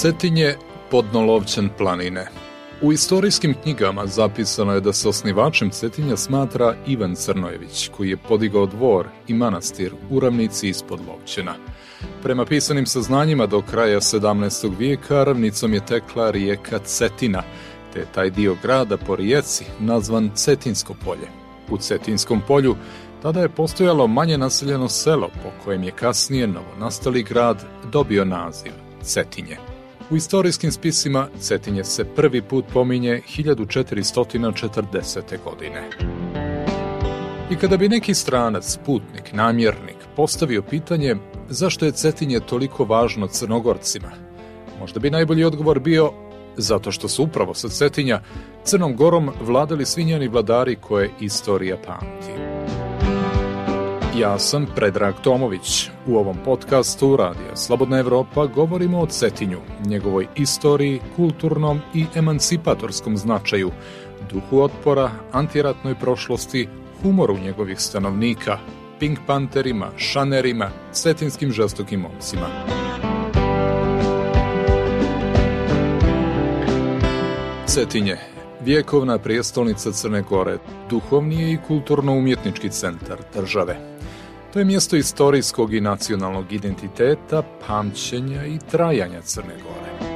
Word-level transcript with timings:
Cetinje 0.00 0.54
podnolovćen 0.90 1.68
planine. 1.78 2.26
U 2.82 2.92
istorijskim 2.92 3.54
knjigama 3.62 4.06
zapisano 4.06 4.74
je 4.74 4.80
da 4.80 4.92
se 4.92 5.08
osnivačem 5.08 5.70
Cetinja 5.70 6.16
smatra 6.16 6.74
Ivan 6.86 7.14
Crnojević, 7.14 7.88
koji 7.96 8.10
je 8.10 8.16
podigao 8.16 8.66
dvor 8.66 9.06
i 9.28 9.34
manastir 9.34 9.94
u 10.10 10.20
ravnici 10.20 10.68
ispod 10.68 11.00
Lovćena. 11.08 11.54
Prema 12.22 12.44
pisanim 12.44 12.86
saznanjima 12.86 13.46
do 13.46 13.62
kraja 13.62 14.00
17. 14.00 14.78
vijeka 14.78 15.24
ravnicom 15.24 15.74
je 15.74 15.86
tekla 15.86 16.30
rijeka 16.30 16.78
Cetina, 16.78 17.42
te 17.92 18.06
taj 18.14 18.30
dio 18.30 18.56
grada 18.62 18.96
po 18.96 19.16
rijeci 19.16 19.64
nazvan 19.80 20.30
Cetinsko 20.34 20.94
polje. 21.04 21.28
U 21.70 21.78
Cetinskom 21.78 22.40
polju 22.46 22.76
tada 23.22 23.40
je 23.40 23.48
postojalo 23.48 24.06
manje 24.06 24.38
naseljeno 24.38 24.88
selo 24.88 25.28
po 25.28 25.64
kojem 25.64 25.82
je 25.82 25.90
kasnije 25.90 26.46
novonastali 26.46 27.22
grad 27.22 27.64
dobio 27.92 28.24
naziv 28.24 28.72
Cetinje. 29.02 29.77
U 30.10 30.16
istorijskim 30.16 30.72
spisima 30.72 31.28
Cetinje 31.40 31.84
se 31.84 32.04
prvi 32.04 32.42
put 32.42 32.64
pominje 32.72 33.22
1440. 33.36 35.22
godine. 35.44 35.90
I 37.50 37.56
kada 37.56 37.76
bi 37.76 37.88
neki 37.88 38.14
stranac, 38.14 38.78
putnik, 38.86 39.32
namjernik 39.32 39.96
postavio 40.16 40.62
pitanje 40.62 41.16
zašto 41.48 41.84
je 41.84 41.92
Cetinje 41.92 42.40
toliko 42.40 42.84
važno 42.84 43.26
crnogorcima, 43.26 44.10
možda 44.80 45.00
bi 45.00 45.10
najbolji 45.10 45.44
odgovor 45.44 45.80
bio 45.80 46.12
zato 46.56 46.92
što 46.92 47.08
su 47.08 47.22
upravo 47.24 47.54
sa 47.54 47.68
Cetinja 47.68 48.20
Crnom 48.64 48.96
Gorom 48.96 49.30
vladali 49.40 49.86
svi 49.86 50.04
njeni 50.04 50.28
vladari 50.28 50.76
koje 50.76 51.10
istorija 51.20 51.76
pamti. 51.86 52.47
Ja 54.18 54.38
sam 54.38 54.66
Predrag 54.76 55.14
Tomović. 55.22 55.90
U 56.06 56.16
ovom 56.16 56.36
podcastu 56.44 57.16
Radija 57.16 57.56
Slobodna 57.56 57.98
Evropa 57.98 58.46
govorimo 58.46 59.00
o 59.00 59.06
Cetinju, 59.06 59.58
njegovoj 59.86 60.26
istoriji, 60.36 61.00
kulturnom 61.16 61.80
i 61.94 62.04
emancipatorskom 62.14 63.16
značaju, 63.16 63.70
duhu 64.30 64.60
otpora, 64.60 65.10
antiratnoj 65.32 65.94
prošlosti, 65.94 66.68
humoru 67.02 67.38
njegovih 67.38 67.80
stanovnika, 67.80 68.58
Pink 68.98 69.18
Panterima, 69.26 69.90
šanerima, 69.96 70.70
cetinskim 70.92 71.52
žestokim 71.52 72.00
momcima. 72.00 72.46
Cetinje, 77.66 78.16
vjekovna 78.60 79.18
prijestolnica 79.18 79.92
Crne 79.92 80.22
Gore, 80.22 80.58
duhovni 80.90 81.42
je 81.42 81.52
i 81.52 81.58
kulturno-umjetnički 81.68 82.68
centar 82.68 83.18
države. 83.34 83.98
To 84.58 84.60
je 84.60 84.64
mjesto 84.64 84.96
istorijskog 84.96 85.74
i 85.74 85.80
nacionalnog 85.80 86.52
identiteta, 86.52 87.42
pamćenja 87.66 88.46
i 88.46 88.58
trajanja 88.70 89.20
Crne 89.22 89.54
Gore. 89.62 90.12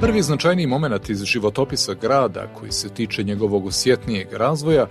Prvi 0.00 0.22
značajniji 0.22 0.66
moment 0.66 1.10
iz 1.10 1.24
životopisa 1.24 1.94
grada, 1.94 2.46
koji 2.54 2.72
se 2.72 2.88
tiče 2.88 3.24
njegovog 3.24 3.66
osjetnijeg 3.66 4.32
razvoja, 4.32 4.86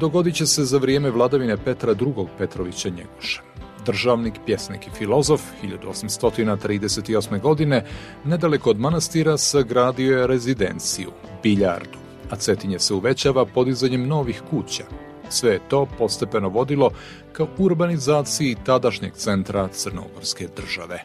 dogodit 0.00 0.34
će 0.34 0.46
se 0.46 0.64
za 0.64 0.78
vrijeme 0.78 1.10
vladavine 1.10 1.56
Petra 1.56 1.92
II. 1.92 2.26
Petrovića 2.38 2.88
Njegoša. 2.88 3.42
Državnik, 3.86 4.34
pjesnik 4.46 4.86
i 4.86 4.90
filozof 4.90 5.42
1838. 5.62 7.40
godine 7.40 7.84
nedaleko 8.24 8.70
od 8.70 8.80
manastira 8.80 9.38
sagradio 9.38 10.18
je 10.18 10.26
rezidenciju, 10.26 11.10
biljardu, 11.42 11.98
a 12.30 12.36
Cetinje 12.36 12.78
se 12.78 12.94
uvećava 12.94 13.46
podizanjem 13.46 14.08
novih 14.08 14.42
kuća. 14.50 14.84
Sve 15.28 15.52
je 15.52 15.60
to 15.68 15.86
postepeno 15.98 16.48
vodilo 16.48 16.90
ka 17.32 17.46
urbanizaciji 17.58 18.56
tadašnjeg 18.64 19.12
centra 19.12 19.68
Crnogorske 19.68 20.48
države. 20.56 21.04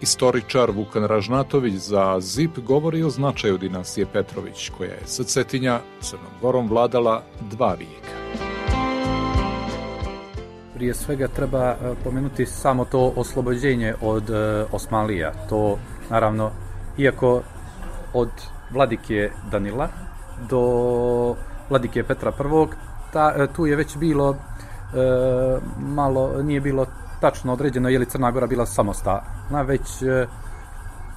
Istoričar 0.00 0.70
Vukan 0.70 1.04
Ražnatović 1.04 1.74
za 1.74 2.20
ZIP 2.20 2.58
govori 2.58 3.02
o 3.02 3.10
značaju 3.10 3.58
dinastije 3.58 4.06
Petrović, 4.12 4.70
koja 4.78 4.90
je 4.90 5.00
sa 5.06 5.24
Cetinja 5.24 5.80
Crnom 6.00 6.32
Gorom 6.40 6.68
vladala 6.68 7.22
dva 7.50 7.74
vijeka. 7.74 8.18
Prije 10.74 10.94
svega 10.94 11.28
treba 11.28 11.64
e, 11.70 11.76
pomenuti 12.04 12.46
samo 12.46 12.84
to 12.84 13.12
oslobođenje 13.16 13.94
od 14.00 14.30
e, 14.30 14.64
Osmalija. 14.72 15.32
To 15.48 15.78
naravno, 16.10 16.50
iako 16.98 17.42
od 18.14 18.28
vladike 18.70 19.30
Danila 19.50 19.88
do 20.50 20.62
vladike 21.70 22.04
Petra 22.04 22.30
I, 22.30 22.87
ta, 23.12 23.32
e, 23.36 23.46
tu 23.46 23.66
je 23.66 23.76
već 23.76 23.96
bilo 23.96 24.36
malo, 25.78 26.42
nije 26.42 26.60
bilo 26.60 26.86
tačno 27.20 27.52
određeno 27.52 27.88
je 27.88 27.98
li 27.98 28.06
Crna 28.06 28.30
Gora 28.30 28.46
bila 28.46 28.66
samostalna, 28.66 29.62
već 29.64 30.02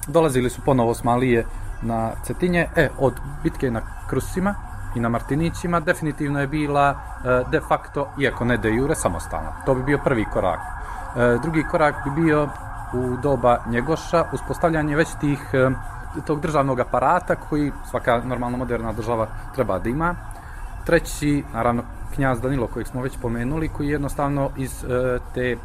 dolazili 0.06 0.50
su 0.50 0.60
ponovo 0.64 0.90
Osmalije 0.90 1.46
na 1.82 2.10
Cetinje. 2.22 2.68
E, 2.76 2.88
od 2.98 3.14
bitke 3.42 3.70
na 3.70 3.80
Krusima, 4.08 4.54
i 4.94 5.00
na 5.00 5.08
Martinićima 5.08 5.80
definitivno 5.80 6.40
je 6.40 6.46
bila 6.46 6.90
e, 6.90 7.44
de 7.50 7.60
facto, 7.60 8.08
iako 8.18 8.44
ne 8.44 8.56
de 8.56 8.70
jure, 8.70 8.94
samostalna. 8.94 9.52
To 9.66 9.74
bi 9.74 9.82
bio 9.82 9.98
prvi 10.04 10.24
korak. 10.24 10.60
E, 11.16 11.38
drugi 11.42 11.64
korak 11.70 11.94
bi 12.04 12.22
bio 12.22 12.48
u 12.92 13.16
doba 13.22 13.58
Njegoša 13.66 14.24
uspostavljanje 14.32 14.96
već 14.96 15.08
tih 15.20 15.50
e, 15.52 15.70
tog 16.26 16.40
državnog 16.40 16.80
aparata 16.80 17.34
koji 17.36 17.72
svaka 17.90 18.20
normalno 18.24 18.58
moderna 18.58 18.92
država 18.92 19.26
treba 19.54 19.78
da 19.78 19.88
ima. 19.88 20.14
Treći, 20.86 21.42
naravno, 21.54 21.82
knjaz 22.14 22.40
Danilo 22.40 22.66
kojeg 22.66 22.86
smo 22.86 23.02
već 23.02 23.12
pomenuli, 23.22 23.68
koji 23.68 23.88
jednostavno 23.88 24.50
iz 24.56 24.84
te 25.34 25.56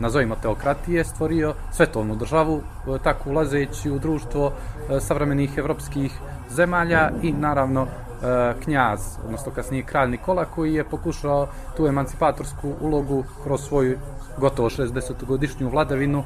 nazovimo 0.00 0.36
teokratije, 0.36 1.04
stvorio 1.04 1.54
svetovnu 1.72 2.16
državu, 2.16 2.62
tako 3.02 3.30
ulazeći 3.30 3.90
u 3.90 3.98
društvo 3.98 4.52
savremenih 5.00 5.58
evropskih 5.58 6.12
zemalja 6.50 7.10
i 7.22 7.32
naravno 7.32 7.86
E, 8.22 8.54
knjaz, 8.64 9.00
odnosno 9.24 9.52
kasnije 9.52 9.82
kralj 9.82 10.10
Nikola 10.10 10.44
koji 10.44 10.74
je 10.74 10.84
pokušao 10.84 11.48
tu 11.76 11.86
emancipatorsku 11.86 12.72
ulogu 12.80 13.24
kroz 13.44 13.60
svoju 13.60 13.98
gotovo 14.38 14.70
60-godišnju 14.70 15.70
vladavinu 15.70 16.24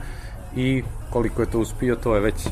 i 0.56 0.82
koliko 1.10 1.42
je 1.42 1.50
to 1.50 1.58
uspio, 1.58 1.96
to 1.96 2.14
je 2.14 2.20
već 2.20 2.48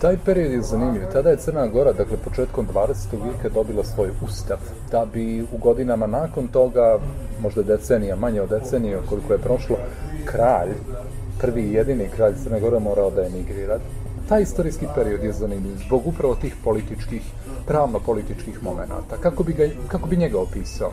Taj 0.00 0.16
period 0.24 0.52
je 0.52 0.62
zanimljiv. 0.62 1.02
Tada 1.12 1.30
je 1.30 1.36
Crna 1.36 1.66
Gora, 1.66 1.92
dakle 1.92 2.16
početkom 2.16 2.66
20. 2.74 3.24
vijeka 3.24 3.48
dobila 3.48 3.84
svoj 3.84 4.10
ustav, 4.22 4.58
da 4.90 5.06
bi 5.12 5.42
u 5.42 5.58
godinama 5.58 6.06
nakon 6.06 6.48
toga, 6.48 6.98
možda 7.42 7.62
decenija, 7.62 8.16
manje 8.16 8.40
od 8.40 8.50
decenije 8.50 9.00
koliko 9.08 9.32
je 9.32 9.38
prošlo, 9.38 9.76
kralj, 10.24 10.74
prvi 11.40 11.62
i 11.62 11.72
jedini 11.72 12.08
kralj 12.16 12.34
Crne 12.42 12.60
Gore 12.60 12.80
morao 12.80 13.10
da 13.10 13.26
emigrira 13.26 13.78
taj 14.28 14.42
istorijski 14.42 14.86
period 14.94 15.24
je 15.24 15.32
zanimljiv 15.32 15.76
zbog 15.86 16.06
upravo 16.06 16.34
tih 16.34 16.54
političkih, 16.64 17.22
pravno-političkih 17.66 18.62
momenata. 18.62 19.16
Kako 19.22 19.42
bi, 19.42 19.52
ga, 19.52 19.68
kako 19.88 20.08
bi 20.08 20.16
njega 20.16 20.40
opisao? 20.40 20.90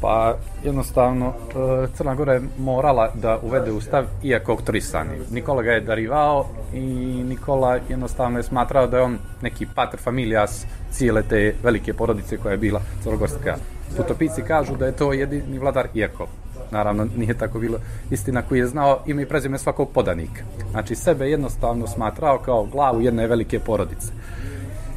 Pa 0.00 0.36
jednostavno 0.64 1.26
e, 1.26 1.86
Crna 1.94 2.14
Gora 2.14 2.32
je 2.32 2.42
morala 2.58 3.10
da 3.14 3.38
uvede 3.42 3.72
ustav 3.72 4.04
iako 4.22 4.52
autorisani. 4.52 5.10
Nikola 5.30 5.62
ga 5.62 5.72
je 5.72 5.80
darivao 5.80 6.46
i 6.74 6.80
Nikola 7.24 7.78
jednostavno 7.88 8.38
je 8.38 8.42
smatrao 8.42 8.86
da 8.86 8.96
je 8.96 9.02
on 9.02 9.18
neki 9.42 9.66
pater 9.74 10.00
familijas 10.00 10.66
cijele 10.90 11.22
te 11.22 11.54
velike 11.62 11.94
porodice 11.94 12.36
koja 12.36 12.52
je 12.52 12.58
bila 12.58 12.80
crnogorska. 13.02 13.56
Putopici 13.96 14.42
kažu 14.42 14.76
da 14.76 14.86
je 14.86 14.96
to 14.96 15.12
jedini 15.12 15.58
vladar 15.58 15.88
iako 15.94 16.26
naravno 16.70 17.06
nije 17.16 17.34
tako 17.34 17.58
bilo 17.58 17.78
istina 18.10 18.42
koji 18.42 18.58
je 18.58 18.66
znao 18.66 19.00
ime 19.06 19.22
i 19.22 19.26
prezime 19.26 19.58
svakog 19.58 19.90
podanika. 19.90 20.42
Znači 20.70 20.94
sebe 20.94 21.30
jednostavno 21.30 21.86
smatrao 21.86 22.38
kao 22.38 22.64
glavu 22.64 23.00
jedne 23.00 23.26
velike 23.26 23.58
porodice. 23.58 24.12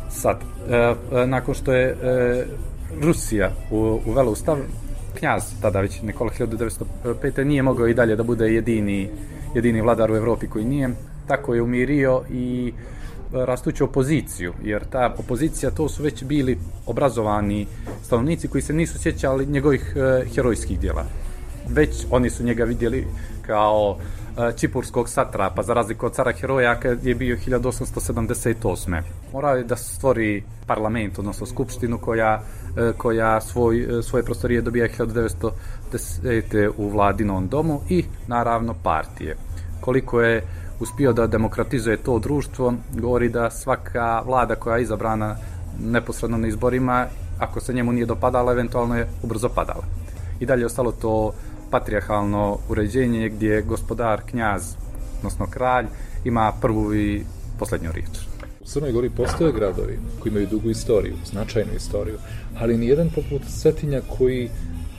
Sad, 0.09 0.37
e, 0.69 0.75
e, 0.75 1.27
nakon 1.27 1.53
što 1.53 1.73
je 1.73 1.85
e, 1.89 2.45
Rusija 3.01 3.51
uvela 4.05 4.31
ustav, 4.31 4.57
knjaz, 5.21 5.43
tada 5.61 5.81
već 5.81 6.01
Nikola 6.01 6.31
1905. 6.39 7.43
nije 7.43 7.61
mogao 7.61 7.87
i 7.87 7.93
dalje 7.93 8.15
da 8.15 8.23
bude 8.23 8.53
jedini, 8.53 9.09
jedini 9.55 9.81
vladar 9.81 10.11
u 10.11 10.15
Evropi 10.15 10.47
koji 10.47 10.65
nije, 10.65 10.89
tako 11.27 11.55
je 11.55 11.61
umirio 11.61 12.21
i 12.31 12.73
rastuću 13.31 13.83
opoziciju, 13.83 14.53
jer 14.63 14.85
ta 14.85 15.15
opozicija 15.17 15.71
to 15.71 15.89
su 15.89 16.03
već 16.03 16.23
bili 16.23 16.57
obrazovani 16.85 17.67
stanovnici 18.03 18.47
koji 18.47 18.61
se 18.61 18.73
nisu 18.73 18.99
sjećali 18.99 19.45
njegovih 19.45 19.93
e, 19.95 20.25
herojskih 20.35 20.79
djela 20.79 21.05
već 21.69 22.05
oni 22.11 22.29
su 22.29 22.43
njega 22.43 22.63
vidjeli 22.63 23.07
kao 23.41 23.97
čipurskog 24.57 25.09
satrapa, 25.09 25.63
za 25.63 25.73
razliku 25.73 26.05
od 26.05 26.13
cara 26.13 26.31
heroja 26.31 26.79
kad 26.79 27.05
je 27.05 27.15
bio 27.15 27.37
1878. 27.37 29.01
Morao 29.33 29.55
je 29.55 29.63
da 29.63 29.75
stvori 29.75 30.43
parlament, 30.67 31.19
odnosno 31.19 31.45
skupštinu 31.45 31.97
koja, 31.97 32.41
uh, 32.41 32.97
koja 32.97 33.41
svoj, 33.41 33.97
uh, 33.97 34.05
svoje 34.05 34.23
prostorije 34.23 34.61
dobija 34.61 34.87
1910. 34.87 36.71
u 36.77 36.89
vladinom 36.89 37.47
domu 37.47 37.81
i 37.89 38.05
naravno 38.27 38.75
partije. 38.83 39.35
Koliko 39.81 40.21
je 40.21 40.43
uspio 40.79 41.13
da 41.13 41.27
demokratizuje 41.27 41.97
to 41.97 42.19
društvo, 42.19 42.73
govori 42.93 43.29
da 43.29 43.49
svaka 43.49 44.21
vlada 44.25 44.55
koja 44.55 44.77
je 44.77 44.83
izabrana 44.83 45.35
neposredno 45.79 46.37
na 46.37 46.47
izborima, 46.47 47.05
ako 47.39 47.59
se 47.59 47.73
njemu 47.73 47.91
nije 47.91 48.05
dopadala, 48.05 48.51
eventualno 48.51 48.97
je 48.97 49.07
ubrzo 49.23 49.49
padala. 49.49 49.83
I 50.39 50.45
dalje 50.45 50.65
ostalo 50.65 50.91
to 50.91 51.33
patrijarhalno 51.71 52.57
uređenje 52.69 53.29
gdje 53.29 53.61
gospodar, 53.61 54.21
knjaz 54.29 54.75
odnosno 55.17 55.47
kralj, 55.49 55.85
ima 56.25 56.53
prvu 56.61 56.95
i 56.95 57.23
posljednju 57.59 57.91
riječ. 57.91 58.09
U 58.61 58.65
Crnoj 58.65 58.91
Gori 58.91 59.09
postoje 59.09 59.53
gradovi 59.53 59.99
koji 60.19 60.31
imaju 60.31 60.47
dugu 60.47 60.69
istoriju, 60.69 61.15
značajnu 61.25 61.71
istoriju, 61.75 62.17
ali 62.59 62.77
nijedan 62.77 63.09
poput 63.15 63.41
Cetinja 63.61 64.01
koji 64.17 64.49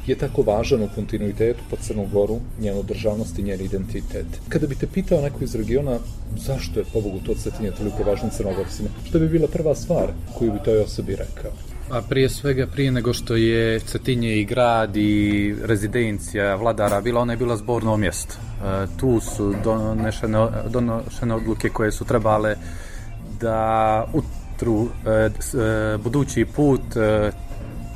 je 0.07 0.19
tako 0.19 0.43
važan 0.43 0.83
u 0.83 0.89
kontinuitetu 0.95 1.61
po 1.71 1.77
Crnu 1.77 2.07
Goru, 2.13 2.41
njenu 2.61 2.83
državnost 2.83 3.39
i 3.39 3.43
njen 3.43 3.61
identitet. 3.61 4.27
Kada 4.49 4.67
bi 4.67 4.75
te 4.75 4.87
pitao 4.87 5.21
neko 5.21 5.45
iz 5.45 5.55
regiona 5.55 5.99
zašto 6.37 6.81
je 6.81 6.87
pobogu 6.93 7.19
to 7.27 7.35
Cetinje 7.35 7.71
toliko 7.71 8.03
važno 8.03 8.29
Crnogorcima, 8.37 8.89
što 9.05 9.19
bi 9.19 9.29
bila 9.29 9.49
prva 9.49 9.75
stvar 9.75 10.09
koju 10.39 10.53
bi 10.53 10.59
toj 10.65 10.79
osobi 10.79 11.17
rekao? 11.17 11.72
A 11.91 12.03
prije 12.09 12.29
svega, 12.29 12.67
prije 12.67 12.91
nego 12.91 13.13
što 13.13 13.37
je 13.37 13.81
Cetinje 13.81 14.37
i 14.37 14.45
grad 14.45 14.97
i 14.97 15.55
rezidencija 15.65 16.55
vladara 16.55 17.01
bila, 17.01 17.21
ona 17.21 17.33
je 17.33 17.37
bila 17.37 17.57
zborno 17.57 17.97
mjesto. 17.97 18.35
E, 18.35 18.87
tu 18.97 19.21
su 19.21 19.55
donošene 20.69 21.35
odluke 21.35 21.69
koje 21.69 21.93
su 21.93 22.05
trebale 22.05 22.57
da 23.41 24.05
utru 24.13 24.89
e, 25.07 25.11
e, 25.11 25.31
budući 25.99 26.45
put 26.45 26.81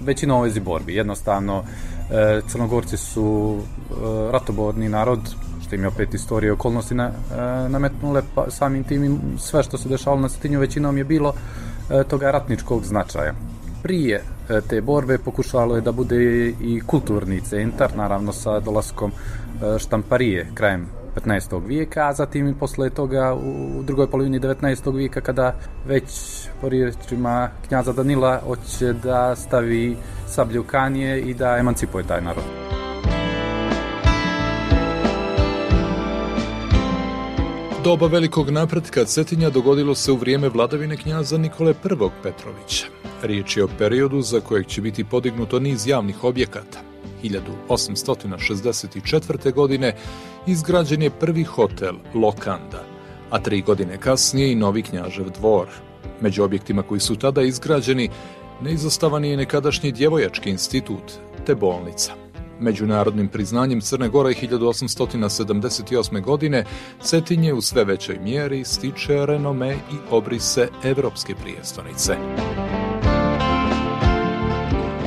većina 0.00 0.36
ovezi 0.36 0.60
borbi. 0.60 0.94
Jednostavno, 0.94 1.64
Crnogorci 2.48 2.96
su 2.96 3.58
ratoborni 4.32 4.88
narod, 4.88 5.20
što 5.66 5.74
im 5.74 5.82
je 5.82 5.88
opet 5.88 6.14
istorije 6.14 6.52
okolnosti 6.52 6.94
na, 6.94 7.10
nametnule, 7.68 8.22
pa 8.34 8.50
samim 8.50 8.84
tim 8.84 9.20
sve 9.38 9.62
što 9.62 9.78
se 9.78 9.88
dešavalo 9.88 10.22
na 10.22 10.28
Cetinju 10.28 10.60
većinom 10.60 10.98
je 10.98 11.04
bilo 11.04 11.34
toga 12.08 12.30
ratničkog 12.30 12.84
značaja 12.84 13.34
prije 13.86 14.22
e, 14.48 14.60
te 14.60 14.80
borbe 14.80 15.18
pokušalo 15.18 15.74
je 15.74 15.80
da 15.80 15.92
bude 15.92 16.16
i 16.60 16.80
kulturni 16.86 17.40
centar, 17.40 17.96
naravno 17.96 18.32
sa 18.32 18.60
dolaskom 18.60 19.10
e, 19.10 19.78
štamparije 19.78 20.46
krajem 20.54 20.86
15. 21.24 21.66
vijeka, 21.66 22.08
a 22.08 22.12
zatim 22.12 22.48
i 22.48 22.54
posle 22.54 22.90
toga 22.90 23.34
u 23.34 23.82
drugoj 23.82 24.10
polovini 24.10 24.40
19. 24.40 24.96
vijeka 24.96 25.20
kada 25.20 25.54
već 25.86 26.04
po 26.60 26.68
riječima 26.68 27.50
knjaza 27.68 27.92
Danila 27.92 28.40
hoće 28.46 28.92
da 28.92 29.36
stavi 29.36 29.96
sablju 30.26 30.64
kanije 30.64 31.20
i 31.20 31.34
da 31.34 31.56
emancipuje 31.56 32.04
taj 32.04 32.20
narod. 32.20 32.44
Doba 37.84 38.06
velikog 38.06 38.50
napretka 38.50 39.04
Cetinja 39.04 39.50
dogodilo 39.50 39.94
se 39.94 40.12
u 40.12 40.16
vrijeme 40.16 40.48
vladavine 40.48 40.96
knjaza 40.96 41.38
Nikole 41.38 41.70
I. 41.70 42.10
Petrovića. 42.22 42.95
Riječ 43.22 43.56
je 43.56 43.64
o 43.64 43.68
periodu 43.78 44.22
za 44.22 44.40
kojeg 44.40 44.66
će 44.66 44.80
biti 44.80 45.04
podignuto 45.04 45.60
niz 45.60 45.86
javnih 45.86 46.24
objekata. 46.24 46.78
1864. 47.22 49.52
godine 49.52 49.94
izgrađen 50.46 51.02
je 51.02 51.10
prvi 51.10 51.44
hotel 51.44 51.94
Lokanda, 52.14 52.84
a 53.30 53.38
tri 53.38 53.62
godine 53.62 53.98
kasnije 53.98 54.52
i 54.52 54.54
novi 54.54 54.82
knjažev 54.82 55.30
dvor. 55.30 55.66
Među 56.20 56.44
objektima 56.44 56.82
koji 56.82 57.00
su 57.00 57.16
tada 57.16 57.42
izgrađeni 57.42 58.10
neizostavan 58.62 59.24
je 59.24 59.36
nekadašnji 59.36 59.92
djevojački 59.92 60.50
institut 60.50 61.12
te 61.46 61.54
bolnica. 61.54 62.12
Međunarodnim 62.60 63.28
priznanjem 63.28 63.80
Crne 63.80 64.08
Gore 64.08 64.30
1878. 64.30 66.22
godine 66.22 66.64
Cetinje 67.02 67.52
u 67.52 67.60
sve 67.60 67.84
većoj 67.84 68.18
mjeri 68.18 68.64
stiče 68.64 69.26
renome 69.26 69.72
i 69.72 69.96
obrise 70.10 70.68
evropske 70.84 71.34
prijestonice. 71.34 72.16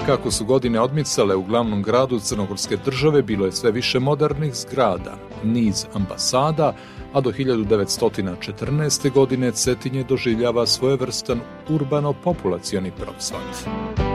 Kako 0.09 0.31
su 0.31 0.45
godine 0.45 0.79
odmicale 0.79 1.35
u 1.35 1.43
glavnom 1.43 1.83
gradu 1.83 2.19
Crnogorske 2.19 2.77
države 2.85 3.21
bilo 3.21 3.45
je 3.45 3.51
sve 3.51 3.71
više 3.71 3.99
modernih 3.99 4.53
zgrada, 4.55 5.17
niz 5.43 5.85
ambasada, 5.93 6.75
a 7.13 7.21
do 7.21 7.31
1914. 7.31 9.11
godine 9.11 9.51
Cetinje 9.51 10.03
doživljava 10.03 10.65
svojevrstan 10.65 11.39
urbano-populacioni 11.69 12.91
procvat. 12.91 14.08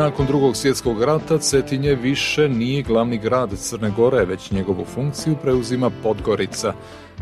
Nakon 0.00 0.26
drugog 0.26 0.56
svjetskog 0.56 1.02
rata 1.02 1.38
Cetinje 1.38 1.94
više 1.94 2.48
nije 2.48 2.82
glavni 2.82 3.18
grad 3.18 3.58
Crne 3.58 3.90
Gore, 3.90 4.24
već 4.24 4.50
njegovu 4.50 4.84
funkciju 4.84 5.36
preuzima 5.42 5.90
Podgorica. 6.02 6.72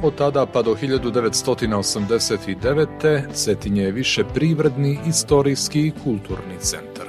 Od 0.03 0.15
tada 0.15 0.47
pa 0.47 0.63
do 0.63 0.75
1989. 0.75 3.33
Cetinje 3.33 3.83
je 3.83 3.93
više 3.93 4.25
privredni, 4.35 4.99
istorijski 5.07 5.87
i 5.87 5.93
kulturni 6.05 6.59
centar. 6.61 7.07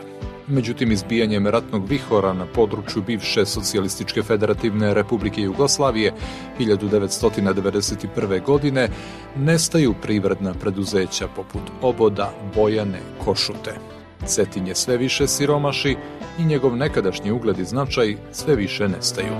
Međutim, 0.47 0.91
izbijanjem 0.91 1.47
ratnog 1.47 1.89
vihora 1.89 2.33
na 2.33 2.45
području 2.45 3.03
bivše 3.07 3.45
Socijalističke 3.45 4.23
federativne 4.23 4.93
republike 4.93 5.41
Jugoslavije 5.41 6.13
1991. 6.59 8.45
godine 8.45 8.89
nestaju 9.37 9.93
privredna 10.01 10.53
preduzeća 10.53 11.27
poput 11.27 11.61
Oboda, 11.81 12.31
Bojane, 12.55 12.99
Košute. 13.25 13.98
Cetinje 14.25 14.75
sve 14.75 14.97
više 14.97 15.27
siromaši 15.27 15.97
i 16.39 16.45
njegov 16.45 16.75
nekadašnji 16.75 17.31
ugled 17.31 17.59
i 17.59 17.65
značaj 17.65 18.15
sve 18.31 18.55
više 18.55 18.87
nestaju. 18.87 19.33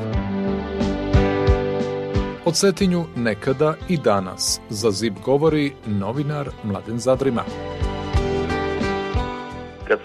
O 2.45 2.51
Cetinju 2.51 3.05
nekada 3.15 3.73
i 3.89 3.97
danas 3.97 4.61
za 4.69 4.91
ZIP 4.91 5.13
govori 5.25 5.71
novinar 5.85 6.49
Mladen 6.63 6.99
Zadrima. 6.99 7.43
Kad 9.87 9.99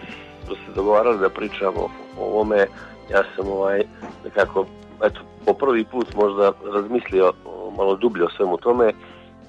smo 0.44 0.55
se 0.55 0.73
dogovarali 0.75 1.19
da 1.19 1.29
pričamo 1.29 1.88
o 2.19 2.25
ovome, 2.25 2.67
ja 3.11 3.23
sam 3.37 3.49
ovaj 3.49 3.82
nekako 4.25 4.67
eto, 5.05 5.20
po 5.47 5.53
prvi 5.55 5.85
put 5.85 6.15
možda 6.15 6.53
razmislio 6.75 7.32
malo 7.77 7.97
dublje 7.97 8.25
o 8.25 8.31
svemu 8.37 8.56
tome 8.56 8.93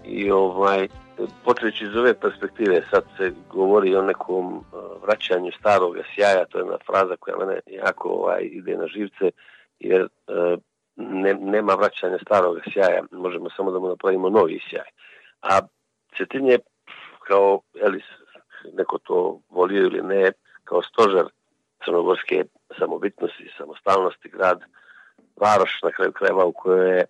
i 0.05 0.31
ovaj 0.31 0.87
počeći 1.43 1.83
iz 1.83 1.95
ove 1.95 2.13
perspektive, 2.13 2.81
sad 2.91 3.03
se 3.17 3.31
govori 3.49 3.95
o 3.95 4.01
nekom 4.01 4.57
uh, 4.57 4.63
vraćanju 5.01 5.51
starog 5.59 5.97
sjaja, 6.15 6.45
to 6.45 6.57
je 6.57 6.61
jedna 6.61 6.77
fraza 6.85 7.15
koja 7.19 7.37
mene 7.37 7.59
jako 7.67 8.09
ovaj, 8.09 8.41
ide 8.41 8.77
na 8.77 8.87
živce, 8.87 9.31
jer 9.79 10.01
uh, 10.01 10.59
ne, 10.95 11.33
nema 11.33 11.73
vraćanja 11.73 12.17
starog 12.25 12.57
sjaja, 12.73 13.03
možemo 13.11 13.49
samo 13.49 13.71
da 13.71 13.79
mu 13.79 13.87
napravimo 13.87 14.29
novi 14.29 14.59
sjaj. 14.69 14.89
A 15.41 15.59
Cetinje, 16.17 16.57
kao 17.27 17.61
Elis, 17.81 18.03
neko 18.73 18.97
to 18.97 19.39
volio 19.49 19.81
ili 19.81 20.01
ne, 20.01 20.31
kao 20.63 20.81
stožer 20.81 21.25
crnogorske 21.85 22.45
samobitnosti, 22.79 23.51
samostalnosti, 23.57 24.29
grad, 24.29 24.61
varoš 25.35 25.79
na 25.83 25.91
kraju 25.91 26.11
krajeva 26.11 26.45
u 26.45 26.51
kojoj, 26.51 26.97
je, 26.97 27.05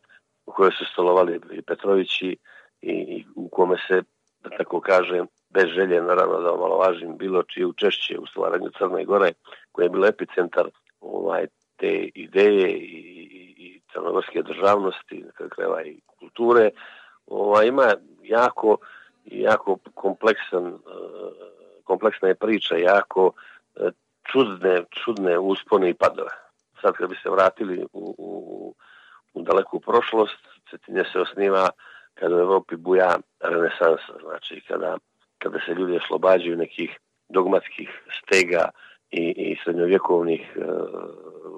u 0.46 0.51
kojoj 0.51 0.72
su 0.72 0.86
stolovali 0.86 1.39
i 1.51 1.62
Petrovići, 1.62 2.38
i 2.86 3.25
u 3.36 3.50
kome 3.50 3.77
se, 3.88 4.04
da 4.44 4.50
tako 4.58 4.82
kažem, 4.82 5.27
bez 5.50 5.65
želje 5.65 6.01
naravno 6.01 6.42
da 6.42 6.54
omalovažim 6.54 7.18
bilo 7.18 7.44
čije 7.44 7.65
učešće 7.65 8.20
u 8.20 8.25
stvaranju 8.25 8.70
Crne 8.77 9.06
Gore, 9.06 9.32
koje 9.72 9.86
je 9.86 9.89
bilo 9.89 10.08
epicentar 10.08 10.70
ovaj, 11.01 11.48
te 11.77 12.10
ideje 12.15 12.70
i, 12.72 13.00
i, 13.39 13.54
i 13.58 13.82
crnogorske 13.94 14.42
državnosti, 14.42 15.25
kreva 15.50 15.84
i 15.84 16.00
kulture, 16.20 16.70
ovaj, 17.27 17.68
ima 17.68 17.94
jako, 18.24 18.77
jako 19.25 19.77
kompleksan, 19.94 20.65
uh, 20.65 20.80
kompleksna 21.84 22.27
je 22.27 22.36
priča, 22.36 22.75
jako 22.75 23.25
uh, 23.25 23.89
čudne, 24.32 24.84
čudne 24.89 25.39
uspone 25.39 25.89
i 25.89 25.94
padove. 25.94 26.32
Sad 26.82 26.94
kad 26.94 27.10
bi 27.10 27.15
se 27.24 27.30
vratili 27.30 27.86
u, 27.94 28.15
u, 28.18 28.75
u 29.34 29.42
daleku 29.42 29.80
prošlost, 29.80 30.39
Cetinje 30.70 31.04
se 31.13 31.20
osniva 31.20 31.70
kada 32.15 32.36
u 32.36 32.39
Evropi 32.39 32.75
buja 32.75 33.17
renesansa, 33.39 34.13
znači 34.22 34.62
kada, 34.67 34.98
kada 35.38 35.60
se 35.65 35.74
ljudi 35.74 35.98
oslobađaju 35.98 36.57
nekih 36.57 37.00
dogmatskih 37.29 37.89
stega 38.24 38.69
i, 39.12 39.34
i 39.38 39.57
srednjovjekovnih 39.63 40.57
uh, 40.57 40.65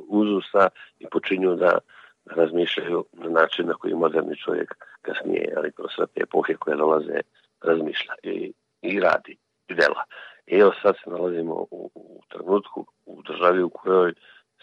uzusa 0.07 0.69
i 0.99 1.05
počinju 1.11 1.55
da 1.55 1.77
razmišljaju 2.25 3.05
na 3.13 3.29
način 3.29 3.67
na 3.67 3.73
koji 3.73 3.93
moderni 3.93 4.35
čovjek 4.35 4.75
kasnije, 5.01 5.53
ali 5.57 5.71
kroz 5.71 5.89
sve 5.95 6.05
te 6.07 6.21
epohe 6.23 6.53
koje 6.53 6.77
dolaze, 6.77 7.19
razmišlja 7.61 8.13
i, 8.23 8.53
i 8.81 8.99
radi 8.99 9.37
i 9.67 9.73
dela. 9.73 10.03
I 10.47 10.55
evo 10.55 10.71
sad 10.81 10.95
se 11.03 11.09
nalazimo 11.09 11.53
u, 11.53 11.91
u 11.95 12.21
trenutku, 12.29 12.85
u 13.05 13.21
državi 13.21 13.63
u 13.63 13.69
kojoj 13.69 14.13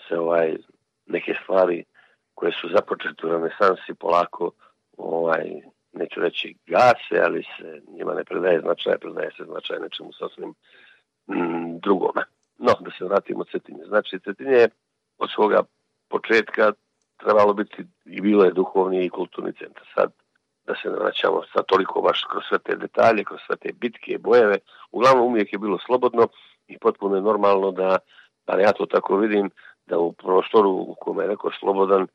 se 0.08 0.18
ovaj 0.18 0.56
neke 1.06 1.34
stvari 1.42 1.84
koje 2.34 2.52
su 2.52 2.68
započete 2.68 3.26
u 3.26 3.30
renesansi 3.30 3.94
polako 4.00 4.50
ovaj 4.96 5.60
neću 5.94 6.20
reći 6.20 6.56
gase, 6.66 7.22
ali 7.24 7.42
se 7.42 7.80
njima 7.88 8.14
ne 8.14 8.24
predaje 8.24 8.60
značaj, 8.60 8.98
predaje 8.98 9.30
se 9.36 9.44
značaj 9.44 9.78
nečemu 9.80 10.12
sasvim 10.12 10.54
mm, 11.28 11.78
drugome. 11.78 12.22
No, 12.58 12.72
da 12.80 12.90
se 12.98 13.04
vratimo 13.04 13.44
Cetinje. 13.44 13.84
Znači, 13.86 14.18
Cetinje 14.18 14.56
je 14.56 14.68
od 15.18 15.30
svoga 15.34 15.62
početka 16.08 16.72
trebalo 17.16 17.54
biti 17.54 17.84
i 18.04 18.20
bilo 18.20 18.44
je 18.44 18.52
duhovni 18.52 19.04
i 19.04 19.10
kulturni 19.10 19.52
centar. 19.52 19.86
Sad, 19.94 20.12
da 20.66 20.74
se 20.74 20.88
ne 20.88 20.98
vraćamo 20.98 21.42
sad 21.52 21.64
toliko 21.66 22.00
baš 22.00 22.24
kroz 22.30 22.42
sve 22.48 22.58
te 22.58 22.76
detalje, 22.76 23.24
kroz 23.24 23.40
sve 23.46 23.56
te 23.56 23.72
bitke, 23.72 24.18
bojeve, 24.18 24.58
uglavnom 24.92 25.26
uvijek 25.26 25.52
je 25.52 25.58
bilo 25.58 25.78
slobodno 25.86 26.28
i 26.66 26.78
potpuno 26.78 27.16
je 27.16 27.22
normalno 27.22 27.70
da, 27.70 27.98
pa 28.44 28.60
ja 28.60 28.72
to 28.72 28.86
tako 28.86 29.16
vidim, 29.16 29.50
da 29.86 29.98
u 29.98 30.12
prostoru 30.12 30.70
u 30.70 30.94
kome 31.00 31.24
je 31.24 31.28
rekao 31.28 31.50
Slobodan 31.60 32.06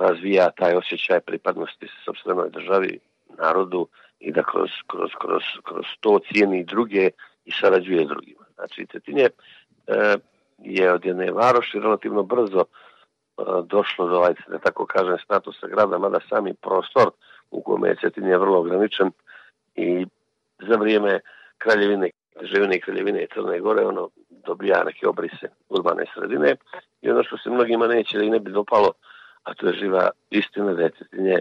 razvija 0.00 0.50
taj 0.50 0.74
osjećaj 0.74 1.20
pripadnosti 1.20 1.86
sobstvenoj 2.04 2.50
državi, 2.50 2.98
narodu 3.38 3.88
i 4.20 4.32
da 4.32 4.42
kroz, 4.42 4.70
kroz, 4.86 5.10
kroz, 5.20 5.42
kroz 5.64 5.84
to 6.00 6.18
cijeni 6.32 6.64
druge 6.64 7.10
i 7.44 7.52
sarađuje 7.52 8.04
drugima. 8.04 8.44
Znači, 8.54 8.86
Cetinje 8.86 9.28
uh, 9.28 10.20
je 10.58 10.92
od 10.92 11.04
jedne 11.04 11.32
varoši 11.32 11.80
relativno 11.80 12.22
brzo 12.22 12.64
uh, 12.64 13.66
došlo 13.66 14.08
do, 14.08 14.16
ovaj, 14.16 14.34
da 14.48 14.58
tako 14.58 14.86
kažem, 14.86 15.18
statusa 15.24 15.66
grada, 15.66 15.98
mada 15.98 16.20
sami 16.28 16.54
prostor 16.54 17.10
u 17.50 17.62
kome 17.62 17.88
je 17.88 17.96
Cetinje 18.00 18.36
vrlo 18.36 18.58
ograničen 18.58 19.10
i 19.74 20.06
za 20.68 20.76
vrijeme 20.76 21.20
kraljevine 21.58 22.10
Živine 22.42 22.76
i 22.76 22.80
Kraljevine 22.80 23.26
Crne 23.34 23.60
Gore, 23.60 23.86
ono 23.86 24.10
dobija 24.28 24.84
neke 24.84 25.08
obrise 25.08 25.48
urbane 25.68 26.04
sredine 26.14 26.56
i 27.02 27.10
ono 27.10 27.24
što 27.24 27.38
se 27.38 27.50
mnogima 27.50 27.86
neće 27.86 28.18
i 28.18 28.30
ne 28.30 28.38
bi 28.38 28.50
dopalo, 28.50 28.92
a 29.42 29.54
to 29.54 29.66
je 29.66 29.72
živa 29.72 30.10
istina 30.30 30.74
da 30.74 30.82
je 30.82 30.90
Cetinje 30.98 31.38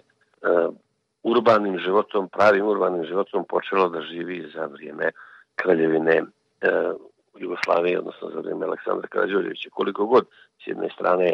urbanim 1.23 1.79
životom, 1.79 2.29
pravim 2.29 2.67
urbanim 2.67 3.03
životom 3.05 3.45
počelo 3.49 3.89
da 3.89 4.01
živi 4.01 4.51
za 4.55 4.65
vrijeme 4.65 5.11
Kraljevine 5.55 6.21
uh, 6.21 6.95
Jugoslavije, 7.37 7.99
odnosno 7.99 8.29
za 8.33 8.39
vrijeme 8.39 8.65
Aleksandra 8.65 9.07
Karadžorđevića. 9.07 9.69
Koliko 9.69 10.05
god 10.05 10.25
s 10.63 10.67
jedne 10.67 10.89
strane 10.89 11.33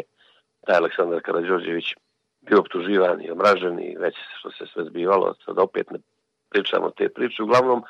taj 0.66 0.76
Aleksandar 0.76 1.20
Karadžorđević 1.22 1.94
bio 2.40 2.60
optuživan 2.60 3.22
i 3.22 3.30
omražen 3.30 3.80
i 3.80 3.96
već 3.98 4.16
što 4.38 4.50
se 4.50 4.66
sve 4.66 4.84
zbivalo, 4.84 5.34
sad 5.44 5.58
opet 5.58 5.90
ne 5.90 5.98
pričamo 6.48 6.90
te 6.90 7.08
priče. 7.08 7.42
Uglavnom, 7.42 7.82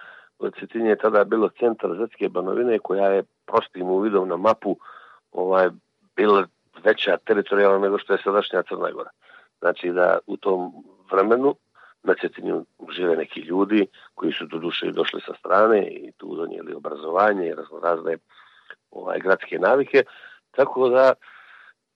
Cetinje 0.60 0.88
je 0.88 0.98
tada 0.98 1.24
bilo 1.24 1.48
centar 1.48 1.90
Zetske 1.98 2.28
banovine 2.28 2.78
koja 2.78 3.06
je 3.06 3.24
prostim 3.46 3.90
uvidom 3.90 4.28
na 4.28 4.36
mapu 4.36 4.76
ovaj, 5.32 5.68
bila 6.16 6.46
veća 6.84 7.16
teritorijalna 7.16 7.78
nego 7.78 7.98
što 7.98 8.12
je 8.12 8.22
sadašnja 8.24 8.62
Crna 8.62 8.90
Gora. 8.90 9.10
Znači 9.58 9.90
da 9.92 10.18
u 10.26 10.36
tom 10.36 10.72
vremenu 11.12 11.54
na 12.02 12.14
Cetinju 12.20 12.64
žive 12.90 13.16
neki 13.16 13.40
ljudi 13.40 13.86
koji 14.14 14.32
su 14.32 14.46
do 14.46 14.58
duše 14.58 14.92
došli 14.92 15.20
sa 15.20 15.34
strane 15.38 15.88
i 15.88 16.12
tu 16.16 16.36
donijeli 16.36 16.74
obrazovanje 16.74 17.46
i 17.46 17.54
razne 17.82 18.16
ovaj, 18.90 19.20
gradske 19.20 19.58
navike. 19.58 20.02
Tako 20.50 20.88
da 20.88 21.12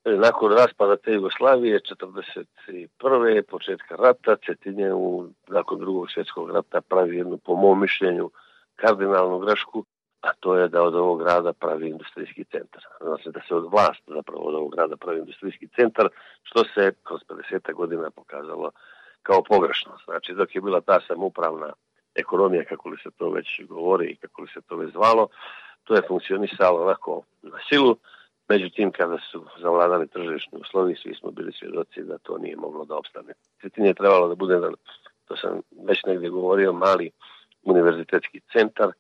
nakon 0.05 0.53
raspada 0.53 0.97
te 0.97 1.13
Jugoslavije 1.13 1.81
41. 1.81 3.43
početka 3.43 3.97
rata 3.97 4.37
Cetinje 4.47 4.93
u, 4.93 5.29
nakon 5.49 5.79
drugog 5.79 6.11
svjetskog 6.11 6.51
rata 6.51 6.81
pravi 6.81 7.17
jednu 7.17 7.37
po 7.37 7.57
mom 7.57 7.81
mišljenju 7.81 8.31
kardinalnu 8.77 9.39
grešku 9.39 9.85
a 10.21 10.33
to 10.41 10.57
je 10.57 10.69
da 10.69 10.83
od 10.83 10.95
ovog 10.95 11.23
grada 11.23 11.53
pravi 11.53 11.89
industrijski 11.89 12.45
centar. 12.45 12.83
Znači 13.01 13.31
da 13.31 13.41
se 13.49 13.55
od 13.55 13.73
vlast 13.73 14.03
zapravo 14.07 14.43
od 14.43 14.55
ovog 14.55 14.75
grada 14.75 14.97
pravi 14.97 15.19
industrijski 15.19 15.69
centar, 15.69 16.09
što 16.43 16.65
se 16.75 16.93
kroz 17.03 17.21
50 17.53 17.75
godina 17.75 18.11
pokazalo 18.11 18.71
kao 19.23 19.43
pogrešno. 19.43 19.93
Znači 20.05 20.35
dok 20.35 20.55
je 20.55 20.61
bila 20.61 20.81
ta 20.81 21.01
samupravna 21.09 21.73
ekonomija, 22.15 22.65
kako 22.65 22.89
li 22.89 22.97
se 23.03 23.11
to 23.19 23.31
već 23.31 23.61
govori 23.69 24.07
i 24.07 24.17
kako 24.17 24.43
li 24.43 24.49
se 24.49 24.61
to 24.61 24.77
već 24.77 24.93
zvalo, 24.93 25.29
to 25.85 25.95
je 25.95 26.03
funkcionisalo 26.09 26.83
onako 26.83 27.23
na 27.43 27.59
silu, 27.69 27.97
Međutim, 28.51 28.93
kada 28.93 29.19
su 29.31 29.45
zavladali 29.63 30.09
tržišni 30.09 30.59
uslovi, 30.61 30.97
svi 31.03 31.15
smo 31.15 31.31
bili 31.31 31.53
svjedoci 31.53 32.03
da 32.03 32.19
to 32.19 32.39
nije 32.39 32.57
moglo 32.57 32.85
da 32.85 32.97
opstane. 32.97 33.33
Cetin 33.61 33.85
je 33.85 33.95
trebalo 33.95 34.29
da 34.29 34.35
bude, 34.35 34.61
to 35.25 35.37
sam 35.37 35.61
već 35.89 36.05
negdje 36.05 36.31
govorio, 36.31 36.73
mali 36.73 37.11
univerzitetski 37.63 38.41
centar, 38.53 38.91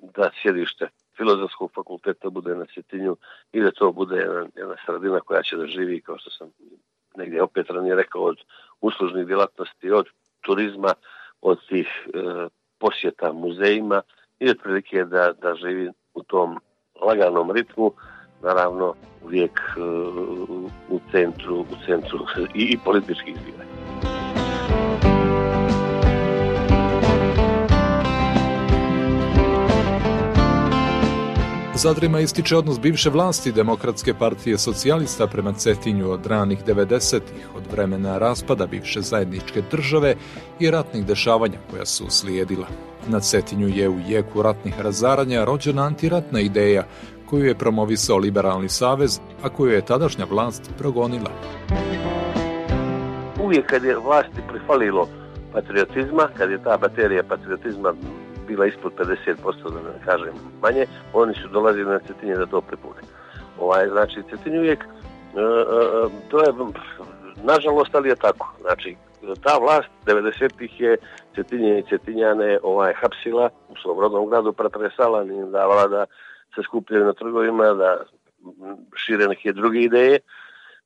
da 0.00 0.30
sjedište 0.42 0.88
filozofskog 1.16 1.70
fakulteta 1.74 2.30
bude 2.30 2.54
na 2.54 2.66
Cetinju 2.74 3.16
i 3.52 3.60
da 3.60 3.70
to 3.70 3.92
bude 3.92 4.16
jedna, 4.16 4.46
jedna 4.56 4.76
sredina 4.86 5.20
koja 5.20 5.42
će 5.42 5.56
da 5.56 5.66
živi, 5.66 6.00
kao 6.00 6.18
što 6.18 6.30
sam 6.30 6.50
negdje 7.16 7.42
opet 7.42 7.70
ranije 7.70 7.94
rekao, 7.94 8.22
od 8.22 8.36
uslužnih 8.80 9.26
djelatnosti, 9.26 9.90
od 9.90 10.06
turizma, 10.40 10.94
od 11.40 11.58
tih 11.68 11.86
e, 12.06 12.48
posjeta 12.78 13.32
muzejima 13.32 14.02
i 14.38 14.50
otprilike 14.50 15.04
da, 15.04 15.32
da 15.32 15.54
živi 15.54 15.90
u 16.14 16.22
tom 16.22 16.60
laganom 17.02 17.50
ritmu 17.50 17.92
naravno 18.42 18.94
uvijek 19.24 19.60
e, 19.60 19.80
u 20.88 21.00
centru, 21.10 21.60
u 21.60 21.76
centru 21.86 22.18
i, 22.54 22.62
i 22.62 22.78
političkih 22.84 23.36
zbivanja. 23.42 24.15
Zadrima 31.86 32.20
ističe 32.20 32.56
odnos 32.56 32.80
bivše 32.80 33.10
vlasti 33.10 33.52
Demokratske 33.52 34.14
partije 34.14 34.58
socijalista 34.58 35.26
prema 35.26 35.52
Cetinju 35.52 36.10
od 36.10 36.26
ranih 36.26 36.64
90-ih, 36.66 37.48
od 37.56 37.62
vremena 37.72 38.18
raspada 38.18 38.66
bivše 38.66 39.00
zajedničke 39.00 39.62
države 39.70 40.14
i 40.60 40.70
ratnih 40.70 41.06
dešavanja 41.06 41.58
koja 41.70 41.86
su 41.86 42.04
slijedila. 42.08 42.66
Na 43.08 43.20
Cetinju 43.20 43.68
je 43.68 43.88
u 43.88 43.98
jeku 44.08 44.42
ratnih 44.42 44.80
razaranja 44.80 45.44
rođena 45.44 45.82
antiratna 45.82 46.40
ideja 46.40 46.84
koju 47.26 47.44
je 47.44 47.58
promovisao 47.58 48.16
Liberalni 48.16 48.68
savez, 48.68 49.20
a 49.42 49.48
koju 49.48 49.72
je 49.72 49.86
tadašnja 49.86 50.24
vlast 50.30 50.70
progonila. 50.78 51.30
Uvijek 53.44 53.66
kad 53.66 53.84
je 53.84 53.98
vlasti 53.98 54.40
prifalilo 54.48 55.08
patriotizma, 55.52 56.28
kad 56.38 56.50
je 56.50 56.62
ta 56.62 56.78
baterija 56.78 57.22
patriotizma 57.28 57.94
bila 58.46 58.66
ispod 58.66 58.92
50%, 58.98 59.36
da 59.62 59.80
ne 59.92 60.04
kažem 60.04 60.34
manje, 60.62 60.86
oni 61.12 61.34
su 61.34 61.48
dolazili 61.48 61.90
na 61.90 61.98
Cetinje 61.98 62.34
da 62.34 62.46
to 62.46 62.60
pripune. 62.60 63.00
Ovaj, 63.60 63.88
znači, 63.88 64.22
Cetinje 64.30 64.58
uvijek, 64.58 64.84
uh, 64.84 65.40
uh, 66.04 66.12
to 66.28 66.40
je, 66.40 66.52
nažalost, 67.42 67.94
ali 67.94 68.08
je 68.08 68.16
tako. 68.16 68.54
Znači, 68.60 68.96
ta 69.42 69.58
vlast 69.58 69.88
90-ih 70.06 70.80
je 70.80 70.96
Cetinje 71.34 71.78
i 71.78 71.84
Cetinjane 71.88 72.58
ovaj, 72.62 72.94
hapsila 72.94 73.50
u 73.68 73.76
svom 73.82 74.00
rodnom 74.00 74.30
gradu, 74.30 74.52
pretresala, 74.52 75.22
im 75.22 75.50
davala 75.50 75.88
da 75.88 76.06
se 76.54 76.62
skupljaju 76.62 77.04
na 77.04 77.12
trgovima, 77.12 77.64
da 77.64 78.04
šire 78.94 79.28
neke 79.28 79.52
druge 79.52 79.80
ideje, 79.80 80.18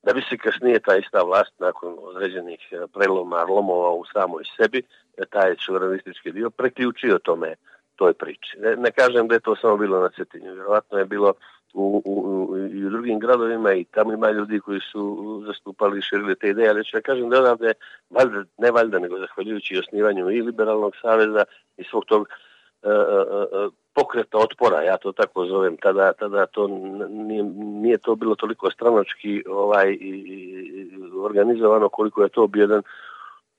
da 0.03 0.13
bi 0.13 0.23
se 0.29 0.37
kasnije 0.37 0.81
ta 0.81 0.97
ista 0.97 1.23
vlast 1.23 1.53
nakon 1.59 1.97
određenih 1.99 2.69
e, 2.73 2.87
preloma, 2.95 3.43
lomova 3.43 3.91
u 3.91 4.05
samoj 4.13 4.45
sebi, 4.57 4.79
e, 4.79 4.83
taj 5.27 5.55
suverenistički 5.59 6.33
dio 6.33 6.51
preključio 6.51 7.19
tome 7.19 7.55
toj 7.97 8.13
priči. 8.13 8.59
Ne, 8.59 8.77
ne 8.77 8.91
kažem 8.91 9.29
da 9.29 9.35
je 9.35 9.41
to 9.41 9.57
samo 9.57 9.77
bilo 9.77 10.01
na 10.01 10.09
Cetinju, 10.09 10.55
vjerovatno 10.55 10.99
je 10.99 11.05
bilo 11.05 11.33
u, 11.75 12.03
u, 12.05 12.15
u, 12.15 12.59
i 12.59 12.87
u 12.87 12.91
drugim 12.91 13.19
gradovima 13.19 13.73
i 13.73 13.85
tamo 13.85 14.13
ima 14.13 14.31
ljudi 14.31 14.61
koji 14.61 14.81
su 14.81 15.03
zastupali 15.47 15.99
i 15.99 16.03
širili 16.03 16.35
te 16.35 16.49
ideje, 16.49 16.71
ali 16.71 16.85
ću 16.85 16.97
ja 16.97 17.01
kažem 17.01 17.29
da 17.31 17.39
odavde, 17.39 17.73
valjda, 18.11 18.45
ne 18.59 18.71
valjda, 18.71 18.99
nego 18.99 19.19
zahvaljujući 19.19 19.79
osnivanju 19.79 20.31
i 20.31 20.43
liberalnog 20.43 20.97
saveza 21.03 21.45
i 21.77 21.85
svog 21.85 22.05
tog 22.05 22.21
uh, 22.21 22.91
uh, 22.91 23.73
pokreta 23.95 24.39
otpora, 24.39 24.83
ja 24.83 24.97
to 24.97 25.13
tako 25.13 25.47
zovem, 25.47 25.77
tada, 25.77 26.13
tada 26.13 26.47
to 26.47 26.69
nije, 27.09 27.43
nije 27.83 27.99
to 27.99 28.15
bilo 28.15 28.35
toliko 28.35 28.71
stranočki 28.71 29.45
ovaj, 29.49 29.91
i, 29.91 30.11
i, 30.27 30.91
organizovano 31.23 31.89
koliko 31.89 32.23
je 32.23 32.29
to 32.29 32.47
bio 32.47 32.61
jedan 32.61 32.83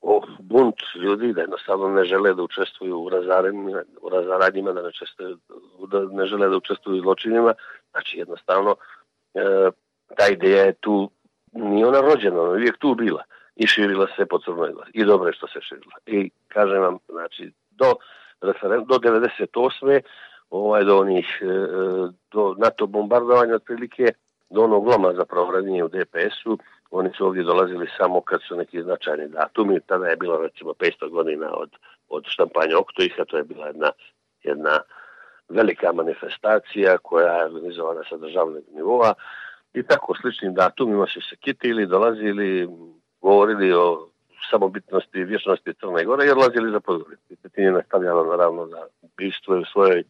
o, 0.01 0.21
bunt 0.39 0.75
ljudi 0.95 1.33
da 1.33 1.41
jednostavno 1.41 1.89
ne 1.89 2.03
žele 2.05 2.33
da 2.33 2.43
učestvuju 2.43 2.99
u 2.99 3.09
razaranjima, 3.09 3.81
u 4.01 4.09
razaranjima 4.09 4.71
da, 4.71 4.81
ne 4.81 4.91
čestuju, 4.91 5.37
da 5.87 5.99
ne 6.11 6.25
žele 6.25 6.49
da 6.49 6.57
učestvuju 6.57 6.97
u 6.97 7.01
zločinima, 7.01 7.53
znači 7.91 8.17
jednostavno 8.17 8.75
e, 9.33 9.69
ta 10.17 10.27
ideja 10.27 10.63
je 10.63 10.73
tu, 10.73 11.11
nije 11.51 11.87
ona 11.87 12.01
rođena, 12.01 12.41
ona 12.41 12.51
je 12.51 12.57
uvijek 12.57 12.77
tu 12.77 12.95
bila 12.95 13.23
i 13.55 13.67
širila 13.67 14.07
se 14.15 14.25
po 14.25 14.39
crnoj 14.39 14.73
glasi. 14.73 14.91
I 14.93 15.05
dobro 15.05 15.27
je 15.27 15.33
što 15.33 15.47
se 15.47 15.61
širila. 15.61 15.95
I 16.05 16.29
kažem 16.47 16.81
vam, 16.81 16.97
znači, 17.09 17.51
do 17.71 17.93
referendum 18.41 18.87
do 18.87 18.95
98. 18.95 20.01
ovaj 20.49 20.83
do 20.83 20.99
onih 20.99 21.41
e, 21.41 21.45
do 22.31 22.55
NATO 22.57 22.87
bombardovanja 22.87 23.55
otprilike 23.55 24.05
do 24.49 24.61
onog 24.61 24.87
loma 24.87 25.13
zapravo 25.13 25.51
radnije 25.51 25.83
u 25.83 25.87
DPS-u 25.87 26.57
oni 26.91 27.09
su 27.17 27.25
ovdje 27.25 27.43
dolazili 27.43 27.87
samo 27.97 28.21
kad 28.21 28.39
su 28.47 28.55
neki 28.55 28.83
značajni 28.83 29.27
datumi 29.27 29.79
tada 29.85 30.07
je 30.07 30.15
bilo 30.15 30.37
recimo 30.37 30.71
500 30.71 31.09
godina 31.09 31.53
od, 31.53 31.69
od 32.09 32.23
štampanja 32.27 32.77
Oktoiha 32.77 33.25
to 33.25 33.37
je 33.37 33.43
bila 33.43 33.67
jedna, 33.67 33.91
jedna 34.43 34.79
velika 35.49 35.93
manifestacija 35.93 36.97
koja 36.97 37.33
je 37.33 37.45
organizovana 37.45 38.01
sa 38.09 38.17
državnog 38.17 38.63
nivoa 38.75 39.13
i 39.73 39.83
tako 39.83 40.15
sličnim 40.21 40.53
datumima 40.53 41.07
su 41.07 41.21
se 41.21 41.35
kitili, 41.35 41.85
dolazili, 41.85 42.69
govorili 43.21 43.73
o 43.73 44.07
samobitnosti 44.49 45.19
i 45.19 45.23
vječnosti 45.23 45.73
Crne 45.73 46.05
Gore 46.05 46.25
i 46.25 46.29
odlazili 46.29 46.71
za 46.71 46.79
Podgoricu. 46.79 47.35
Cetin 47.41 47.63
je 47.63 47.71
nastavljalo 47.71 48.23
naravno 48.25 48.67
za 48.67 48.81
bistvo 49.17 49.59
u 49.59 49.65
svojoj, 49.65 50.03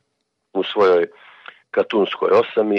u 0.54 0.64
svojoj 0.64 1.08
katunskoj 1.72 2.30
osami. 2.32 2.78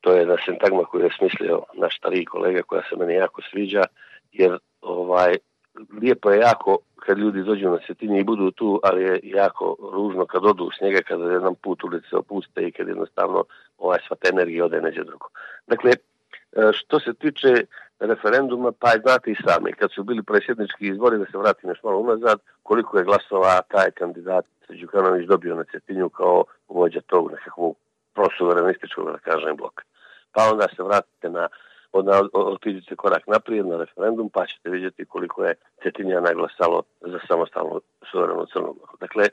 To 0.00 0.12
je 0.12 0.18
jedna 0.18 0.36
sintagma 0.44 0.84
koju 0.84 1.04
je 1.04 1.10
smislio 1.18 1.62
naš 1.74 1.98
stariji 1.98 2.24
kolega 2.24 2.62
koja 2.62 2.82
se 2.82 2.96
meni 2.96 3.14
jako 3.14 3.42
sviđa, 3.50 3.84
jer 4.32 4.58
ovaj, 4.80 5.36
lijepo 6.00 6.30
je 6.30 6.40
jako 6.40 6.78
kad 6.96 7.18
ljudi 7.18 7.42
dođu 7.42 7.70
na 7.70 7.78
Cetinje 7.86 8.20
i 8.20 8.24
budu 8.24 8.50
tu, 8.50 8.80
ali 8.82 9.02
je 9.02 9.20
jako 9.22 9.76
ružno 9.92 10.26
kad 10.26 10.46
odu 10.46 10.70
s 10.78 10.80
njega, 10.80 11.00
kada 11.08 11.32
jedan 11.32 11.54
put 11.54 11.84
ulice 11.84 12.16
opuste 12.16 12.68
i 12.68 12.72
kad 12.72 12.88
jednostavno 12.88 13.44
ovaj 13.78 13.98
svat 14.06 14.24
energija 14.24 14.64
ode 14.64 14.80
neđe 14.80 15.04
drugo. 15.04 15.26
Dakle, 15.66 15.90
e, 15.90 15.96
što 16.72 17.00
se 17.00 17.14
tiče 17.14 17.54
referenduma, 18.00 18.72
pa 18.72 18.90
znate 19.02 19.30
i 19.30 19.42
sami, 19.46 19.72
kad 19.72 19.92
su 19.92 20.04
bili 20.04 20.22
presjednički 20.22 20.86
izbori, 20.86 21.18
da 21.18 21.24
se 21.24 21.38
vrati 21.38 21.66
nešto 21.66 21.88
malo 21.88 22.00
unazad, 22.00 22.38
koliko 22.62 22.98
je 22.98 23.04
glasova 23.04 23.60
taj 23.68 23.90
kandidat 23.90 24.44
Đukanović 24.68 25.26
dobio 25.26 25.54
na 25.54 25.64
Cetinju 25.64 26.08
kao 26.08 26.44
vođa 26.68 27.00
tog 27.00 27.30
nekakvog 27.30 27.76
prosuverenističkog, 28.14 29.06
da 29.12 29.18
kažem, 29.18 29.56
bloka. 29.56 29.84
Pa 30.32 30.50
onda 30.52 30.66
se 30.76 30.82
vratite 30.82 31.30
na 31.30 31.48
otiđite 32.32 32.96
korak 32.96 33.26
naprijed 33.26 33.66
na 33.66 33.76
referendum, 33.76 34.30
pa 34.30 34.46
ćete 34.46 34.70
vidjeti 34.70 35.04
koliko 35.04 35.44
je 35.44 35.54
Cetinja 35.82 36.20
naglasalo 36.20 36.82
za 37.00 37.18
samostalnu 37.28 37.80
suverenu 38.10 38.46
Crnu. 38.52 38.76
Dakle, 39.00 39.28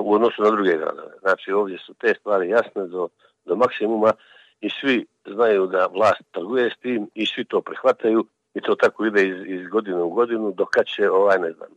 u 0.00 0.14
odnosu 0.14 0.42
na 0.42 0.50
druge 0.50 0.76
gradove. 0.76 1.12
Znači, 1.20 1.52
ovdje 1.52 1.78
su 1.78 1.94
te 1.94 2.14
stvari 2.20 2.48
jasne 2.48 2.86
do, 2.86 3.08
do 3.44 3.56
maksimuma 3.56 4.12
i 4.60 4.70
svi 4.70 5.06
znaju 5.26 5.66
da 5.66 5.86
vlast 5.86 6.22
trguje 6.30 6.70
s 6.70 6.76
tim 6.76 7.10
i 7.14 7.26
svi 7.26 7.44
to 7.44 7.60
prihvataju 7.60 8.26
i 8.54 8.60
to 8.60 8.74
tako 8.74 9.04
ide 9.04 9.28
iz, 9.28 9.36
iz 9.46 9.68
godine 9.68 10.02
u 10.02 10.10
godinu 10.10 10.52
dok 10.52 10.68
će, 10.86 11.10
ovaj, 11.10 11.38
ne 11.38 11.52
znam, 11.52 11.68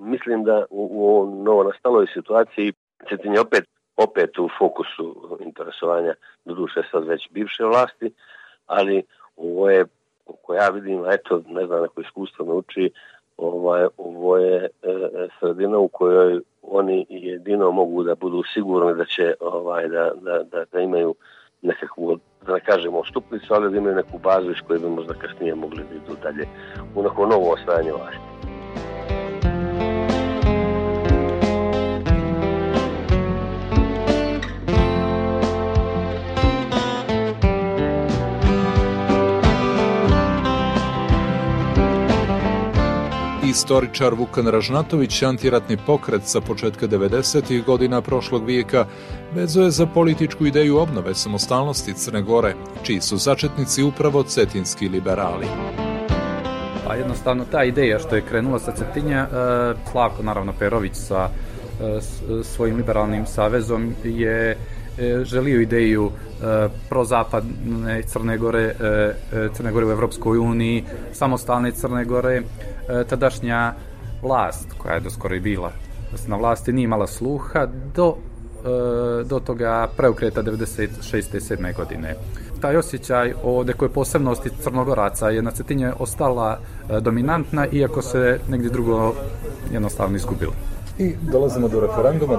mislim 0.00 0.44
da 0.44 0.64
u, 0.70 0.82
u 0.90 1.42
novo 1.44 1.64
nastaloj 1.64 2.06
situaciji 2.14 2.72
Cetinje 3.08 3.40
opet, 3.40 3.64
opet 3.96 4.38
u 4.38 4.48
fokusu 4.58 5.38
interesovanja 5.40 6.14
doduše 6.44 6.82
sad 6.90 7.06
već 7.06 7.28
bivše 7.30 7.64
vlasti, 7.64 8.12
ali 8.66 9.02
ovo 9.36 9.70
je, 9.70 9.84
kako 10.26 10.54
ja 10.54 10.68
vidim, 10.68 11.04
eto, 11.10 11.42
ne 11.46 11.66
znam, 11.66 11.82
neko 11.82 12.00
iskustvo 12.00 12.44
nauči, 12.44 12.90
ovaj, 13.36 13.86
ovo 13.96 14.38
je 14.38 14.64
e, 14.64 14.68
sredina 15.40 15.78
u 15.78 15.88
kojoj 15.88 16.40
oni 16.62 17.06
jedino 17.08 17.70
mogu 17.70 18.02
da 18.02 18.14
budu 18.14 18.42
sigurni 18.54 18.94
da 18.94 19.04
će 19.04 19.34
ovaj, 19.40 19.88
da, 19.88 20.10
da, 20.20 20.42
da, 20.42 20.64
da 20.72 20.80
imaju 20.80 21.14
nekakvu, 21.62 22.18
da 22.46 22.52
ne 22.52 22.60
kažemo 22.60 23.04
stupnicu, 23.04 23.54
ali 23.54 23.70
da 23.70 23.76
imaju 23.78 23.94
neku 23.94 24.18
bazu 24.18 24.50
iz 24.50 24.60
koje 24.66 24.78
bi 24.78 24.88
možda 24.88 25.14
kasnije 25.14 25.54
mogli 25.54 25.84
da 25.90 25.94
idu 25.94 26.16
dalje 26.22 26.46
u 26.94 27.02
neko 27.02 27.26
novo 27.26 27.52
osvajanje 27.52 27.92
vlasti. 27.92 28.51
Istoričar 43.52 44.14
Vukan 44.14 44.46
Ražnatović, 44.46 45.22
antiratni 45.22 45.76
pokret 45.86 46.22
sa 46.24 46.40
početka 46.40 46.86
90. 46.88 47.64
godina 47.64 48.00
prošlog 48.00 48.44
vijeka, 48.46 48.86
vezuje 49.34 49.70
za 49.70 49.86
političku 49.86 50.46
ideju 50.46 50.78
obnove 50.78 51.14
samostalnosti 51.14 51.94
Crne 51.94 52.22
Gore, 52.22 52.54
čiji 52.82 53.00
su 53.00 53.16
začetnici 53.16 53.82
upravo 53.82 54.22
cetinski 54.22 54.88
liberali. 54.88 55.46
Pa 56.86 56.94
jednostavno 56.94 57.44
ta 57.44 57.64
ideja 57.64 57.98
što 57.98 58.16
je 58.16 58.22
krenula 58.22 58.58
sa 58.58 58.72
Cetinja, 58.72 59.20
e, 59.20 59.28
Slavko 59.90 60.22
naravno 60.22 60.52
Perović 60.58 60.94
sa 60.94 61.28
e, 61.28 62.00
svojim 62.42 62.76
liberalnim 62.76 63.26
savezom 63.26 63.94
je 64.04 64.50
e, 64.50 64.56
želio 65.24 65.60
ideju 65.60 66.10
prozapadne 66.88 68.02
Crne 68.02 68.38
Gore, 68.38 68.74
Crne 69.54 69.72
Gore 69.72 69.86
u 69.86 69.90
Evropskoj 69.90 70.38
uniji, 70.38 70.84
samostalne 71.12 71.70
Crne 71.70 72.04
Gore, 72.04 72.42
E, 72.88 73.04
tadašnja 73.04 73.74
vlast, 74.22 74.66
koja 74.78 74.94
je 74.94 75.00
do 75.00 75.10
skoro 75.10 75.34
i 75.34 75.40
bila 75.40 75.72
na 76.26 76.36
vlasti, 76.36 76.72
nije 76.72 76.84
imala 76.84 77.06
sluha 77.06 77.66
do, 77.94 78.16
e, 78.64 79.24
do 79.24 79.40
toga 79.40 79.88
preukreta 79.96 80.42
96. 80.42 81.36
i 81.36 81.40
7. 81.40 81.76
godine. 81.76 82.14
Taj 82.60 82.76
osjećaj 82.76 83.34
o 83.42 83.64
nekoj 83.64 83.88
posebnosti 83.88 84.50
crnogoraca 84.62 85.30
je 85.30 85.42
na 85.42 85.50
Cetinje 85.50 85.92
ostala 85.98 86.58
e, 86.58 87.00
dominantna, 87.00 87.66
iako 87.66 88.02
se 88.02 88.40
negdje 88.48 88.70
drugo 88.70 89.14
jednostavno 89.72 90.16
izgubilo. 90.16 90.52
I 90.98 91.14
dolazimo 91.22 91.68
do 91.68 91.80
referenduma 91.80 92.38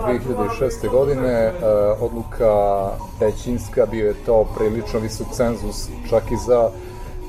2006. 0.60 0.92
godine, 0.92 1.54
odluka 2.00 2.90
većinska, 3.20 3.86
bio 3.86 4.08
je 4.08 4.16
to 4.26 4.48
prilično 4.58 5.00
visok 5.00 5.28
cenzus 5.32 5.90
čak 6.10 6.24
i 6.32 6.38
za 6.48 6.70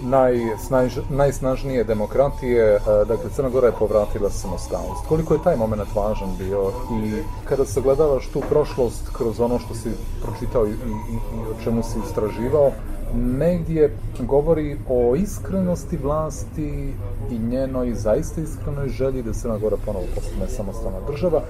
najsnaž, 0.03 0.99
najsnažnije 1.11 1.85
demokratije, 1.85 2.65
e, 2.65 2.81
dakle 3.09 3.31
Crna 3.31 3.49
Gora 3.49 3.67
je 3.67 3.79
povratila 3.79 4.31
samostalnost. 4.31 5.07
Koliko 5.09 5.35
je 5.35 5.43
taj 5.45 5.57
moment 5.57 5.95
važan 5.95 6.37
bio 6.39 6.73
i 7.03 7.23
kada 7.49 7.65
se 7.65 7.81
gledavaš 7.81 8.29
tu 8.29 8.41
prošlost 8.49 9.11
kroz 9.13 9.41
ono 9.41 9.59
što 9.59 9.75
si 9.75 9.91
pročitao 10.23 10.67
i, 10.67 10.71
i, 10.71 10.73
i 10.73 11.39
o 11.51 11.65
čemu 11.65 11.83
si 11.83 11.99
istraživao, 12.07 12.71
negdje 13.15 13.97
govori 14.19 14.77
o 14.89 15.17
iskrenosti 15.17 15.97
vlasti 15.97 16.93
i 17.31 17.39
njenoj 17.39 17.95
zaista 17.95 18.41
iskrenoj 18.41 18.89
želji 18.89 19.23
da 19.23 19.33
Crna 19.33 19.59
Gora 19.59 19.77
ponovo 19.85 20.05
postane 20.15 20.49
samostalna 20.49 20.99
država 21.11 21.43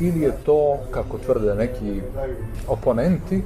ili 0.00 0.20
je 0.20 0.32
to, 0.46 0.78
kako 0.90 1.18
tvrde 1.18 1.54
neki 1.54 2.00
oponenti, 2.68 3.42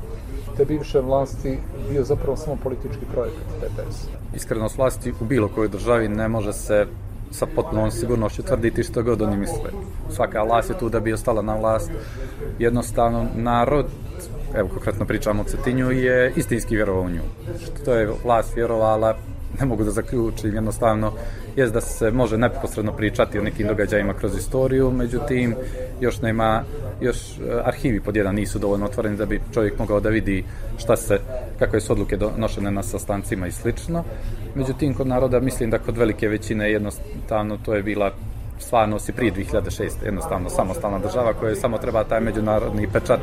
te 0.57 0.65
bivše 0.65 1.01
vlasti 1.01 1.59
bio 1.91 2.05
zapravo 2.05 2.37
samo 2.37 2.57
politički 2.63 3.05
projekat 3.13 3.45
TPS. 3.61 4.07
Iskrenost 4.35 4.79
vlasti 4.79 5.13
u 5.21 5.25
bilo 5.25 5.49
kojoj 5.49 5.69
državi 5.69 6.09
ne 6.09 6.29
može 6.29 6.53
se 6.53 6.87
sa 7.31 7.47
potpunom 7.47 7.91
sigurnošću 7.91 8.43
tvrditi 8.43 8.83
što 8.83 9.03
god 9.03 9.23
oni 9.23 9.37
misle. 9.37 9.71
Svaka 10.11 10.43
vlast 10.43 10.71
je 10.71 10.79
tu 10.79 10.89
da 10.89 11.01
bi 11.01 11.13
ostala 11.13 11.43
na 11.43 11.57
vlast. 11.57 11.91
Jednostavno, 12.59 13.27
narod, 13.37 13.87
evo 14.55 14.69
konkretno 14.69 15.07
pričamo 15.07 15.43
o 15.43 15.45
Cetinju, 15.45 15.91
je 15.91 16.33
istinski 16.37 16.77
vjerovao 16.77 17.03
u 17.03 17.11
nju. 17.11 17.23
Što 17.83 17.95
je 17.95 18.11
vlast 18.25 18.57
vjerovala, 18.57 19.17
ne 19.61 19.67
mogu 19.67 19.85
da 19.85 19.91
zaključim, 19.91 20.55
jednostavno 20.55 21.13
jest 21.57 21.73
da 21.73 21.81
se 21.81 22.11
može 22.11 22.39
neposredno 22.39 22.93
pričati 22.93 23.39
o 23.39 23.43
nekim 23.43 23.67
događajima 23.67 24.15
kroz 24.15 24.37
istoriju, 24.37 24.91
međutim 24.91 25.55
još 26.01 26.23
nema, 26.23 26.63
još 27.01 27.17
e, 27.17 27.43
arhivi 27.65 28.01
pod 28.01 28.17
jedan 28.17 28.35
nisu 28.35 28.59
dovoljno 28.59 28.87
otvoreni 28.87 29.17
da 29.17 29.27
bi 29.27 29.41
čovjek 29.55 29.79
mogao 29.79 30.01
da 30.01 30.09
vidi 30.09 30.45
šta 30.79 30.97
se, 30.97 31.19
kakve 31.59 31.81
su 31.81 31.93
odluke 31.93 32.17
donošene 32.17 32.71
na 32.71 32.83
sastancima 32.83 33.47
i 33.47 33.53
slično. 33.53 34.05
Međutim, 34.55 34.95
kod 34.95 35.07
naroda 35.07 35.41
mislim 35.41 35.71
da 35.71 35.79
kod 35.79 35.97
velike 35.97 36.29
većine 36.29 36.73
jednostavno 36.73 37.59
to 37.65 37.75
je 37.75 37.83
bila 37.83 38.13
stvarno 38.59 38.99
si 38.99 39.13
prije 39.13 39.33
2006. 39.33 39.91
jednostavno 40.05 40.51
samostalna 40.51 40.99
država 40.99 41.33
koja 41.33 41.55
samo 41.55 41.79
treba 41.79 42.05
taj 42.05 42.21
međunarodni 42.21 42.89
pečat. 42.93 43.21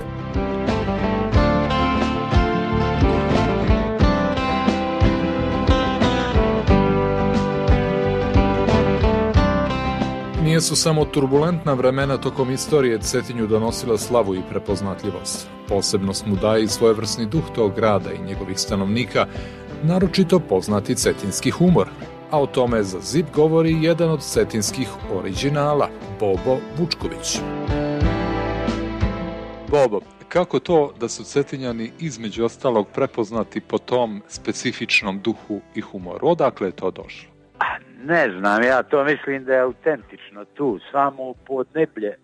Nije 10.48 10.62
su 10.62 10.76
samo 10.76 11.06
turbulentna 11.06 11.74
vremena 11.74 12.18
tokom 12.18 12.52
istorije 12.52 13.00
Cetinju 13.00 13.48
donosila 13.48 13.98
slavu 13.98 14.36
i 14.36 14.42
prepoznatljivost. 14.50 15.48
Posebnost 15.68 16.26
mu 16.26 16.36
daje 16.36 16.64
i 16.64 16.68
svojevrsni 16.68 17.26
duh 17.26 17.44
tog 17.56 17.76
grada 17.76 18.12
i 18.12 18.26
njegovih 18.28 18.60
stanovnika, 18.60 19.26
naročito 19.84 20.40
poznati 20.40 20.96
cetinski 20.96 21.52
humor, 21.52 21.88
a 22.32 22.42
o 22.42 22.46
tome 22.46 22.84
za 22.84 23.00
zip 23.00 23.26
govori 23.36 23.84
jedan 23.84 24.10
od 24.10 24.22
cetinskih 24.22 24.90
originala, 25.14 25.90
Bobo 26.20 26.58
Vučković. 26.78 27.40
Bobo, 29.72 30.00
kako 30.30 30.60
to 30.60 30.94
da 31.00 31.10
su 31.10 31.24
Cetinjani 31.24 31.92
između 32.00 32.46
ostalog 32.46 32.88
prepoznati 32.94 33.62
po 33.62 33.78
tom 33.78 34.22
specifičnom 34.28 35.20
duhu 35.20 35.62
i 35.76 35.82
humoru? 35.82 36.28
Odakle 36.28 36.68
je 36.68 36.72
to 36.72 36.92
došlo? 36.92 37.30
Ne 38.04 38.30
znam, 38.40 38.64
ja 38.64 38.84
to 38.84 39.04
mislim 39.04 39.46
da 39.46 39.54
je 39.54 39.62
autentično 39.62 40.46
tu, 40.46 40.80
samo 40.92 41.34
podneblje, 41.34 42.16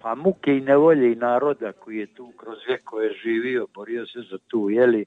pa 0.00 0.14
muke 0.14 0.56
i 0.56 0.60
nevolje 0.60 1.12
i 1.12 1.16
naroda 1.16 1.72
koji 1.72 1.98
je 1.98 2.06
tu 2.06 2.32
kroz 2.36 2.58
vjekove 2.68 3.12
živio, 3.12 3.66
borio 3.74 4.06
se 4.06 4.20
za 4.30 4.38
tu, 4.48 4.70
jeli, 4.70 5.04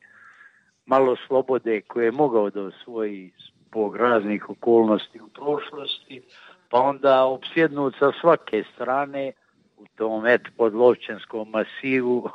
malo 0.86 1.16
slobode 1.28 1.82
koje 1.82 2.06
je 2.06 2.12
mogao 2.12 2.50
da 2.50 2.62
osvoji 2.62 3.32
zbog 3.38 3.96
raznih 3.96 4.50
okolnosti 4.50 5.22
u 5.22 5.28
prošlosti, 5.28 6.22
pa 6.70 6.80
onda 6.80 7.24
opsjednut 7.24 7.96
sa 8.00 8.12
svake 8.22 8.64
strane 8.74 9.32
u 9.78 9.86
tom 9.96 10.26
et 10.26 10.42
podlovčenskom 10.58 11.50
masivu, 11.50 12.30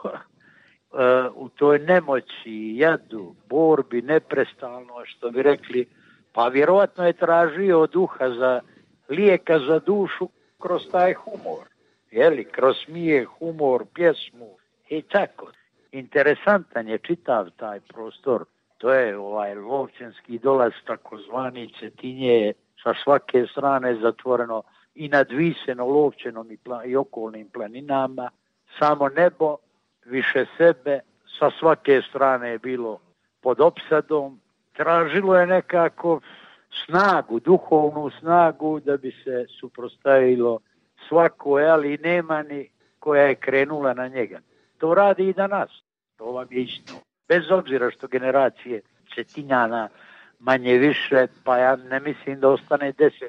u 1.45 1.49
toj 1.49 1.79
nemoći, 1.79 2.75
jadu, 2.77 3.35
borbi, 3.49 4.03
neprestalno, 4.03 5.05
što 5.05 5.31
bi 5.31 5.43
rekli, 5.43 5.87
pa 6.40 6.48
vjerojatno 6.48 7.07
je 7.07 7.12
tražio 7.12 7.87
duha 7.87 8.31
za 8.31 8.61
lijeka 9.09 9.59
za 9.59 9.79
dušu 9.79 10.29
kroz 10.59 10.83
taj 10.92 11.14
humor. 11.14 11.68
Jeli, 12.11 12.44
kroz 12.44 12.76
smije, 12.85 13.24
humor, 13.24 13.85
pjesmu 13.94 14.48
i 14.88 15.03
tako. 15.03 15.46
Interesantan 15.92 16.88
je 16.88 16.98
čitav 16.98 17.50
taj 17.57 17.81
prostor. 17.81 18.44
To 18.79 18.92
je 18.92 19.18
ovaj 19.18 19.55
lovčenski 19.55 20.38
dolaz 20.38 20.72
takozvani 20.87 21.72
Cetinje 21.81 22.53
sa 22.83 22.94
svake 23.05 23.46
strane 23.46 23.94
zatvoreno 23.94 24.62
i 24.94 25.09
nad 25.09 25.26
Viseno, 25.31 25.87
Lovćenom 25.87 26.50
i, 26.50 26.59
i 26.87 26.96
okolnim 26.96 27.48
planinama, 27.48 28.31
samo 28.79 29.09
nebo, 29.09 29.57
više 30.05 30.46
sebe, 30.57 31.00
sa 31.38 31.50
svake 31.59 32.03
strane 32.09 32.50
je 32.50 32.59
bilo 32.59 32.98
pod 33.40 33.61
opsadom, 33.61 34.40
tražilo 34.81 35.37
je 35.37 35.47
nekako 35.47 36.21
snagu, 36.85 37.40
duhovnu 37.40 38.11
snagu 38.11 38.81
da 38.81 38.97
bi 38.97 39.11
se 39.25 39.47
suprostavilo 39.61 40.59
svako, 41.09 41.57
ali 41.57 41.99
nema 41.99 42.43
ni 42.43 42.69
koja 42.99 43.23
je 43.23 43.35
krenula 43.35 43.95
na 43.95 44.09
njega. 44.09 44.40
To 44.79 44.95
radi 44.95 45.29
i 45.29 45.33
danas, 45.33 45.71
to 46.16 46.25
vam 46.25 46.47
je 46.51 46.62
isto. 46.62 46.93
Bez 47.29 47.51
obzira 47.51 47.90
što 47.90 48.07
generacije 48.07 48.81
Cetinjana 49.14 49.88
manje 50.38 50.79
više, 50.79 51.27
pa 51.45 51.59
ja 51.59 51.77
ne 51.77 52.01
mislim 52.01 52.40
da 52.40 52.49
ostane 52.49 52.93
10% 52.93 53.21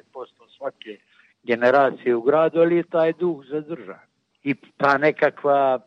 svake 0.56 0.98
generacije 1.42 2.14
u 2.14 2.22
gradu, 2.22 2.60
ali 2.60 2.76
je 2.76 2.82
taj 2.82 3.12
duh 3.12 3.44
zadržan. 3.50 4.06
I 4.42 4.54
pa 4.54 4.98
nekakva, 4.98 5.80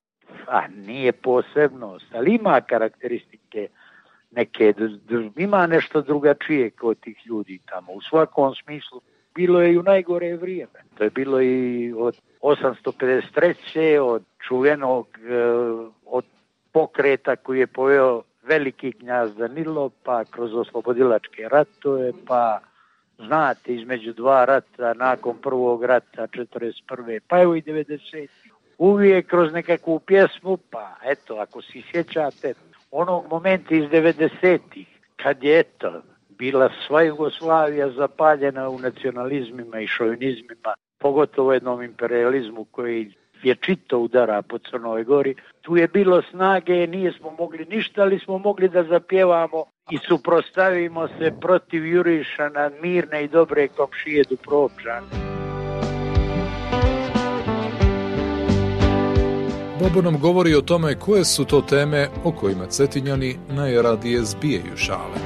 a 0.47 0.67
nije 0.67 1.11
posebnost, 1.11 2.05
ali 2.13 2.35
ima 2.35 2.61
karakteristike 2.61 3.69
neke, 4.35 4.73
ima 5.35 5.67
nešto 5.67 6.01
drugačije 6.01 6.69
kod 6.69 6.99
tih 6.99 7.17
ljudi 7.25 7.59
tamo. 7.65 7.93
U 7.93 8.01
svakom 8.01 8.55
smislu 8.55 9.01
bilo 9.35 9.61
je 9.61 9.73
i 9.73 9.77
u 9.77 9.83
najgore 9.83 10.35
vrijeme. 10.35 10.79
To 10.97 11.03
je 11.03 11.09
bilo 11.09 11.41
i 11.41 11.93
od 11.97 12.21
853. 12.41 13.99
od 13.99 14.23
čuvenog 14.47 15.07
e, 15.07 15.43
od 16.05 16.25
pokreta 16.71 17.35
koji 17.35 17.59
je 17.59 17.67
poveo 17.67 18.21
veliki 18.43 18.91
knjaz 18.91 19.35
Danilo, 19.35 19.89
pa 20.03 20.23
kroz 20.25 20.53
oslobodilačke 20.53 21.49
ratove, 21.49 22.11
pa 22.27 22.59
znate, 23.17 23.73
između 23.73 24.13
dva 24.13 24.45
rata, 24.45 24.93
nakon 24.93 25.37
prvog 25.37 25.83
rata 25.83 26.27
41. 26.27 27.19
pa 27.27 27.41
evo 27.41 27.55
i 27.55 27.61
90. 27.61 28.27
Uvijek 28.77 29.27
kroz 29.27 29.53
nekakvu 29.53 29.99
pjesmu, 29.99 30.57
pa 30.57 30.95
eto, 31.03 31.35
ako 31.35 31.61
si 31.61 31.83
sjećate, 31.91 32.53
onog 32.91 33.25
momenta 33.29 33.75
iz 33.75 33.83
90-ih, 33.83 34.87
kad 35.15 35.43
je 35.43 35.59
eto, 35.59 36.01
bila 36.29 36.69
sva 36.87 37.01
Jugoslavija 37.01 37.89
zapaljena 37.89 38.69
u 38.69 38.79
nacionalizmima 38.79 39.79
i 39.79 39.87
šovinizmima, 39.87 40.73
pogotovo 40.97 41.53
jednom 41.53 41.81
imperializmu 41.81 42.65
koji 42.65 43.13
je 43.43 43.55
čito 43.55 43.99
udara 43.99 44.41
po 44.41 44.57
Crnoj 44.57 45.03
Gori. 45.03 45.35
Tu 45.61 45.77
je 45.77 45.87
bilo 45.87 46.21
snage, 46.21 46.87
nije 46.87 47.11
smo 47.11 47.31
mogli 47.31 47.65
ništa, 47.65 48.01
ali 48.01 48.19
smo 48.19 48.37
mogli 48.37 48.69
da 48.69 48.83
zapjevamo 48.83 49.65
i 49.91 49.97
suprostavimo 49.97 51.07
se 51.07 51.31
protiv 51.41 51.85
juriša 51.85 52.49
na 52.49 52.71
mirne 52.81 53.23
i 53.23 53.27
dobre 53.27 53.67
komšije 53.67 54.23
Duprovčane. 54.29 55.34
Bobo 59.79 60.01
nam 60.01 60.19
govori 60.21 60.55
o 60.55 60.61
tome 60.61 60.99
koje 60.99 61.25
su 61.25 61.45
to 61.45 61.61
teme 61.61 62.07
o 62.23 62.31
kojima 62.31 62.65
Cetinjani 62.65 63.35
najradije 63.49 64.19
zbijaju 64.21 64.75
šale. 64.75 65.19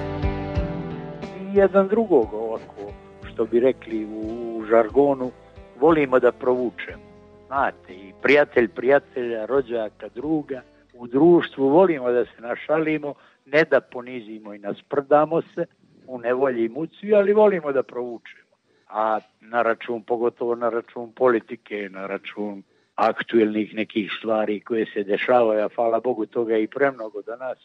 Jedan 1.53 1.87
drugog 1.87 2.33
ovako, 2.33 2.93
što 3.23 3.45
bi 3.45 3.59
rekli 3.59 4.05
u 4.05 4.63
žargonu, 4.69 5.31
volimo 5.79 6.19
da 6.19 6.31
provučemo. 6.31 7.03
Znate, 7.47 7.93
i 7.93 8.13
prijatelj 8.21 8.67
prijatelja, 8.67 9.45
rođaka, 9.45 10.09
druga, 10.15 10.61
u 10.93 11.07
društvu 11.07 11.69
volimo 11.69 12.11
da 12.11 12.25
se 12.25 12.41
našalimo, 12.41 13.13
ne 13.45 13.63
da 13.63 13.81
ponizimo 13.81 14.53
i 14.53 14.59
nasprdamo 14.59 15.41
se 15.41 15.65
u 16.07 16.19
nevolji 16.19 16.71
i 17.01 17.13
ali 17.15 17.33
volimo 17.33 17.71
da 17.71 17.83
provučemo. 17.83 18.49
A 18.89 19.19
na 19.41 19.61
račun, 19.61 20.03
pogotovo 20.03 20.55
na 20.55 20.69
račun 20.69 21.11
politike, 21.11 21.89
na 21.91 22.07
račun 22.07 22.63
aktuelnih 22.99 23.73
nekih 23.73 24.11
stvari 24.17 24.59
koje 24.59 24.85
se 24.93 25.03
dešavaju, 25.03 25.65
a 25.65 25.69
hvala 25.75 25.99
Bogu 25.99 26.25
toga 26.25 26.57
i 26.57 26.67
premnogo 26.67 27.21
danas, 27.21 27.57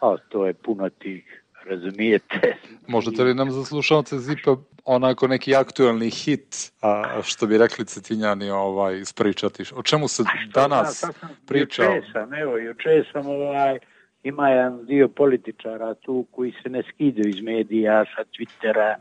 a 0.00 0.16
to 0.28 0.46
je 0.46 0.54
puno 0.54 0.88
tih 0.88 1.42
razumijete. 1.64 2.56
Možete 2.88 3.22
li 3.22 3.34
nam 3.34 3.50
za 3.50 3.64
slušalce 3.64 4.18
Zipa 4.18 4.56
onako 4.84 5.26
neki 5.26 5.54
aktuelni 5.54 6.10
hit, 6.10 6.72
a 6.80 7.20
što 7.22 7.46
bi 7.46 7.58
rekli 7.58 7.84
Cetinjani, 7.84 8.50
ovaj, 8.50 8.98
ispričati? 9.00 9.62
O 9.74 9.82
čemu 9.82 10.08
se 10.08 10.22
danas 10.54 11.04
priča? 11.46 11.82
Juče 11.82 12.06
sam, 12.12 12.34
evo, 12.34 12.58
juče 12.58 13.04
sam 13.12 13.26
ovaj, 13.26 13.78
ima 14.22 14.48
jedan 14.48 14.86
dio 14.86 15.08
političara 15.08 15.94
tu 15.94 16.26
koji 16.30 16.52
se 16.62 16.68
ne 16.68 16.82
skidaju 16.94 17.28
iz 17.28 17.40
medija, 17.40 18.04
sa 18.16 18.24
Twittera, 18.24 18.94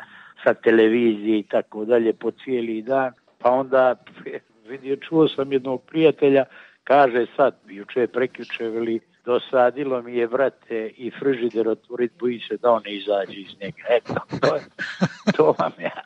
sa 0.44 0.54
televizije 0.54 1.40
i 1.40 1.44
tako 1.44 1.86
dalje 1.86 2.14
po 2.14 2.32
cijeli 2.32 2.82
dan, 2.82 3.12
pa 3.40 3.52
onda 3.52 3.96
vidio, 4.72 4.96
čuo 4.96 5.28
sam 5.28 5.54
jednog 5.54 5.82
prijatelja, 5.84 6.46
kaže 6.84 7.26
sad, 7.36 7.56
juče 7.68 8.08
prekjuče, 8.08 8.68
veli, 8.68 9.00
dosadilo 9.26 10.02
mi 10.02 10.16
je, 10.16 10.28
vrate, 10.28 10.88
i 10.98 11.12
frižider 11.20 11.68
otvorit, 11.70 12.12
boji 12.20 12.40
se 12.40 12.58
da 12.58 12.72
on 12.72 12.82
ne 12.86 12.96
izađe 12.96 13.40
iz 13.40 13.56
njega. 13.62 13.84
Eto, 13.90 14.14
to, 14.42 14.56
je, 14.56 14.62
to 15.38 15.56
vam 15.60 15.72
ja. 15.80 16.02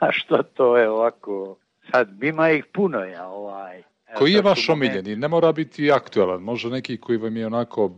A 0.00 0.12
što 0.12 0.42
to 0.42 0.76
je 0.76 0.90
ovako? 0.90 1.56
Sad, 1.90 2.22
ima 2.22 2.50
ih 2.50 2.64
puno 2.72 2.98
ja, 2.98 3.28
ovaj. 3.28 3.82
Koji 4.18 4.32
je 4.32 4.42
vaš 4.42 4.68
omiljeni? 4.68 5.16
Ne 5.16 5.28
mora 5.28 5.52
biti 5.52 5.92
aktualan, 5.92 6.42
može 6.42 6.70
neki 6.70 6.96
koji 6.96 7.18
vam 7.18 7.36
je 7.36 7.46
onako 7.46 7.90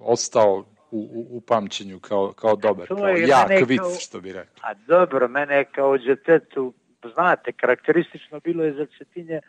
ostao 0.00 0.64
u, 0.90 0.98
u, 0.98 1.36
u 1.36 1.40
pamćenju 1.40 2.00
kao, 2.00 2.32
kao 2.32 2.56
dobar, 2.56 2.88
kao 2.88 3.08
jak 3.08 3.68
vic, 3.68 3.80
što 4.00 4.20
bi 4.20 4.32
rekao. 4.32 4.54
A 4.62 4.74
dobro, 4.74 5.28
mene 5.28 5.64
kao 5.64 5.98
džetetu, 5.98 6.72
znate, 7.14 7.52
karakteristično 7.52 8.40
bilo 8.40 8.64
je 8.64 8.72
za 8.72 8.86
Cetinje 8.98 9.40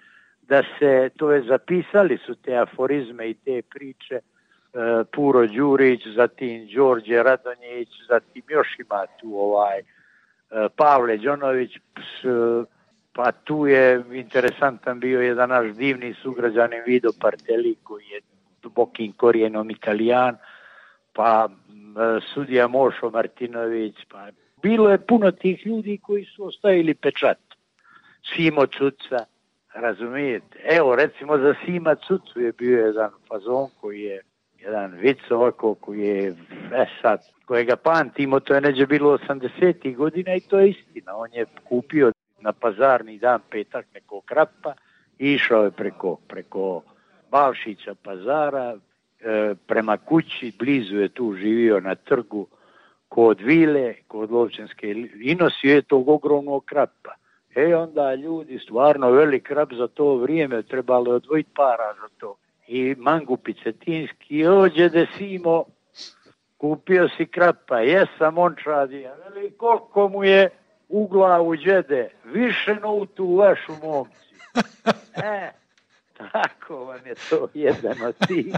da 0.42 0.64
se, 0.80 1.10
to 1.18 1.32
je 1.32 1.42
zapisali 1.42 2.18
su 2.26 2.36
te 2.36 2.58
aforizme 2.58 3.30
i 3.30 3.34
te 3.34 3.62
priče 3.62 4.16
e, 4.16 4.22
Puro 5.12 5.48
Đurić, 5.48 6.08
zatim 6.16 6.68
Đorđe 6.76 7.24
Radonjić, 7.24 7.90
zatim 8.08 8.44
još 8.48 8.68
ima 8.80 9.06
tu 9.22 9.40
ovaj 9.40 9.80
e, 9.80 9.84
Pavle 10.76 11.18
Đonović, 11.18 11.78
pa 13.14 13.32
tu 13.32 13.68
je 13.68 14.04
interesantan 14.12 15.00
bio 15.00 15.22
jedan 15.22 15.50
naš 15.50 15.68
divni 15.68 16.14
sugrađanin 16.14 16.84
Vido 16.86 17.10
Parteli 17.22 17.76
koji 17.84 18.06
je 18.06 18.22
dubokim 18.62 19.14
korijenom 19.14 19.70
italijan, 19.70 20.38
pa 21.14 21.50
e, 21.50 22.20
sudija 22.34 22.68
Mošo 22.68 23.10
Martinović, 23.10 23.96
pa 24.12 24.28
bilo 24.62 24.90
je 24.90 25.06
puno 25.06 25.32
tih 25.32 25.68
ljudi 25.68 26.00
koji 26.04 26.26
su 26.26 26.46
ostavili 26.46 26.94
pečat. 26.94 27.38
Simo 28.36 28.66
Cuca, 28.66 29.26
razumijete. 29.74 30.60
Evo, 30.64 30.96
recimo 30.96 31.38
za 31.38 31.56
Sima 31.66 31.96
Cucu 31.96 32.40
je 32.40 32.52
bio 32.52 32.86
jedan 32.86 33.10
fazon 33.28 33.68
koji 33.82 34.02
je 34.02 34.22
jedan 34.60 34.92
vic 34.92 35.18
ovako 35.32 35.76
koji 35.76 36.00
je 36.00 36.36
e 36.74 36.86
sad, 37.02 37.20
kojega 37.46 37.76
pamtimo, 37.76 38.40
to 38.40 38.56
je 38.56 38.62
neđe 38.62 38.86
bilo 38.86 39.18
80. 39.18 39.96
godina 39.96 40.36
i 40.36 40.40
to 40.40 40.60
je 40.60 40.70
istina. 40.70 41.16
On 41.16 41.34
je 41.34 41.46
kupio 41.64 42.12
na 42.42 42.54
pazarni 42.54 43.18
dan 43.18 43.40
petak 43.52 43.86
nekog 43.94 44.26
krapa 44.26 44.74
i 45.20 45.34
išao 45.34 45.64
je 45.64 45.72
preko, 45.72 46.18
preko 46.28 46.82
Balšića 47.32 47.96
pazara 48.04 48.78
e, 49.20 49.56
prema 49.68 49.98
kući, 49.98 50.54
blizu 50.60 50.96
je 50.96 51.10
tu 51.10 51.34
živio 51.34 51.80
na 51.80 51.96
trgu 51.96 52.48
kod 53.10 53.42
Vile, 53.42 53.94
kod 54.08 54.32
Lovčanske 54.32 54.92
i 55.22 55.36
nosio 55.36 55.76
je 55.76 55.82
tog 55.82 56.10
ogromnog 56.10 56.66
krapa. 56.66 57.16
E 57.56 57.76
onda 57.76 58.16
ljudi, 58.16 58.60
stvarno 58.60 59.12
velik 59.12 59.44
krap 59.44 59.74
za 59.74 59.88
to 59.88 60.16
vrijeme, 60.16 60.64
trebalo 60.64 61.12
odvojiti 61.12 61.50
para 61.56 61.94
za 62.02 62.08
to. 62.18 62.36
I 62.68 62.96
Mangupi 62.98 63.54
Cetinski, 63.54 64.46
ođe 64.48 64.90
de 64.90 65.08
Simo, 65.18 65.64
kupio 66.58 67.10
si 67.18 67.26
krapa, 67.26 67.80
jesam 67.80 68.38
on 68.38 68.56
čadija, 68.64 69.16
veli 69.16 69.52
koliko 69.52 70.10
mu 70.10 70.24
je 70.24 70.50
u 70.90 71.08
glavu 71.08 71.56
džede, 71.56 72.10
više 72.26 72.76
no 72.76 72.94
u 72.94 73.06
tu 73.06 73.36
vašu 73.36 73.74
momci. 73.84 74.30
E, 75.24 75.52
tako 76.18 76.76
vam 76.76 77.06
je 77.06 77.16
to 77.30 77.48
jedan 77.54 78.02
od 78.02 78.16
tih. 78.28 78.54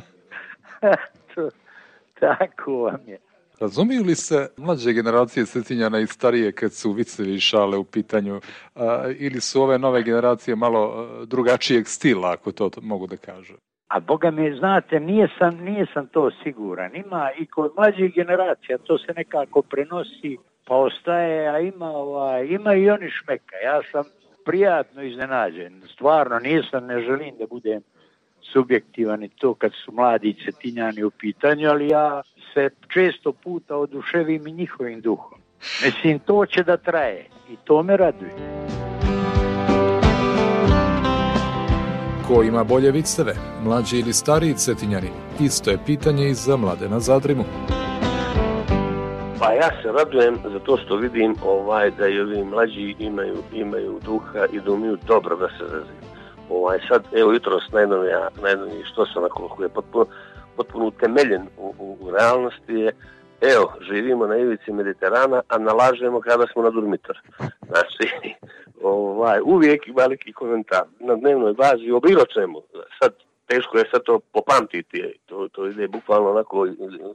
tako 2.19 2.71
vam 2.71 2.99
je. 3.07 3.17
Razumiju 3.62 4.04
li 4.04 4.15
se 4.15 4.47
mlađe 4.58 4.93
generacije 4.93 5.45
Cetinjana 5.45 6.00
i 6.00 6.08
starije 6.08 6.52
kad 6.52 6.74
su 6.74 6.91
vicevi 6.91 7.39
šale 7.39 7.78
u 7.78 7.84
pitanju 7.84 8.41
a, 8.76 9.12
ili 9.17 9.41
su 9.41 9.62
ove 9.62 9.78
nove 9.80 10.04
generacije 10.04 10.56
malo 10.56 11.08
drugačijeg 11.26 11.88
stila, 11.88 12.32
ako 12.32 12.52
to 12.52 12.69
mogu 12.82 13.08
da 13.08 13.17
kažem? 13.17 13.56
A 13.88 14.00
boga 14.00 14.32
mi, 14.32 14.58
znate, 14.58 15.00
nije 15.00 15.28
sam, 15.39 15.58
nije 15.58 15.86
sam 15.93 16.08
to 16.08 16.32
siguran. 16.43 16.95
Ima 16.95 17.30
i 17.39 17.45
kod 17.45 17.71
mlađih 17.78 18.13
generacija, 18.13 18.78
to 18.78 18.97
se 18.97 19.13
nekako 19.15 19.62
prenosi, 19.62 20.38
pa 20.67 20.76
ostaje, 20.76 21.50
a 21.50 21.60
ima, 21.60 21.89
ovaj, 21.89 22.47
ima 22.47 22.74
i 22.76 22.89
oni 22.89 23.10
šmeka. 23.10 23.56
Ja 23.63 23.82
sam 23.91 24.04
prijatno 24.45 25.04
iznenađen. 25.04 25.82
Stvarno, 25.93 26.39
nisam, 26.39 26.86
ne 26.86 27.02
želim 27.02 27.38
da 27.39 27.45
budem 27.47 27.82
subjektivan 28.53 29.23
i 29.23 29.29
to 29.29 29.53
kad 29.53 29.71
su 29.85 29.91
mladi 29.91 30.35
cetinjani 30.45 31.03
u 31.03 31.11
pitanju, 31.11 31.69
ali 31.69 31.87
ja 31.87 32.21
se 32.53 32.69
često 32.93 33.31
puta 33.31 33.75
oduševim 33.77 34.47
i 34.47 34.51
njihovim 34.51 35.01
duhom. 35.01 35.39
Mislim, 35.85 36.19
to 36.19 36.45
će 36.45 36.63
da 36.63 36.77
traje 36.77 37.25
i 37.49 37.55
to 37.63 37.83
me 37.83 37.97
raduje. 37.97 38.31
Ko 42.27 42.43
ima 42.43 42.63
bolje 42.63 42.91
viceve, 42.91 43.33
mlađi 43.63 43.99
ili 43.99 44.13
stariji 44.13 44.53
cetinjani? 44.53 45.09
Isto 45.39 45.71
je 45.71 45.77
pitanje 45.85 46.29
i 46.29 46.33
za 46.33 46.57
na 46.89 46.99
Zadrimu. 46.99 47.43
Pa 49.39 49.53
ja 49.53 49.69
se 49.81 49.91
radujem 49.91 50.37
za 50.51 50.59
to 50.59 50.77
što 50.77 50.95
vidim 50.95 51.35
ovaj 51.45 51.91
da 51.91 52.07
i 52.07 52.19
ovi 52.19 52.43
mlađi 52.43 52.95
imaju, 52.99 53.37
imaju 53.53 53.99
duha 54.05 54.45
i 54.53 54.59
da 54.59 54.71
umiju 54.71 54.97
dobro 55.07 55.35
da 55.35 55.47
se 55.47 55.63
razviju. 55.63 56.01
Ovaj, 56.51 56.79
sad, 56.87 57.03
evo 57.13 57.31
jutros 57.31 57.71
najnovija, 57.71 58.29
najnoviji 58.43 58.83
što 58.83 59.05
sam 59.05 59.23
je 59.63 59.69
potpuno, 59.69 60.05
potpuno 60.57 60.85
utemeljen 60.85 61.41
u, 61.57 61.73
u, 61.79 61.97
u 62.01 62.11
realnosti 62.11 62.73
je 62.73 62.91
evo, 63.41 63.73
živimo 63.81 64.27
na 64.27 64.37
ivici 64.37 64.71
Mediterana, 64.71 65.41
a 65.47 65.57
nalažemo 65.57 66.21
kada 66.21 66.45
smo 66.53 66.61
na 66.61 66.69
durmitor. 66.69 67.19
Znači, 67.71 68.35
ovaj, 68.83 69.39
uvijek 69.43 69.81
neki 70.09 70.33
komentar 70.33 70.83
na 70.99 71.15
dnevnoj 71.15 71.53
bazi 71.53 71.91
o 71.91 71.99
bilo 71.99 72.25
čemu. 72.25 72.61
Sad, 72.99 73.13
teško 73.47 73.77
je 73.77 73.89
sad 73.91 74.01
to 74.03 74.19
popamtiti, 74.33 75.13
to, 75.25 75.47
to 75.51 75.67
ide 75.67 75.87
bukvalno 75.87 76.29
onako, 76.29 76.67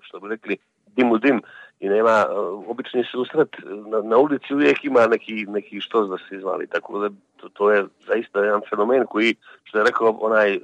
što 0.02 0.20
bi 0.20 0.28
rekli, 0.28 0.56
dim 0.86 1.12
u 1.12 1.18
dim 1.18 1.42
i 1.80 1.88
nema 1.88 2.26
obični 2.66 3.04
susret. 3.04 3.48
Na, 3.64 4.02
na 4.02 4.16
ulici 4.16 4.54
uvijek 4.54 4.84
ima 4.84 5.06
neki, 5.06 5.46
neki 5.48 5.80
što 5.80 6.06
da 6.06 6.16
se 6.18 6.36
izvali, 6.36 6.66
tako 6.66 6.98
da 6.98 7.10
to, 7.36 7.48
to 7.48 7.70
je 7.70 7.84
zaista 8.06 8.44
jedan 8.44 8.60
fenomen 8.70 9.06
koji, 9.06 9.34
što 9.64 9.78
je 9.78 9.84
rekao 9.84 10.18
onaj 10.20 10.56
uh, 10.56 10.62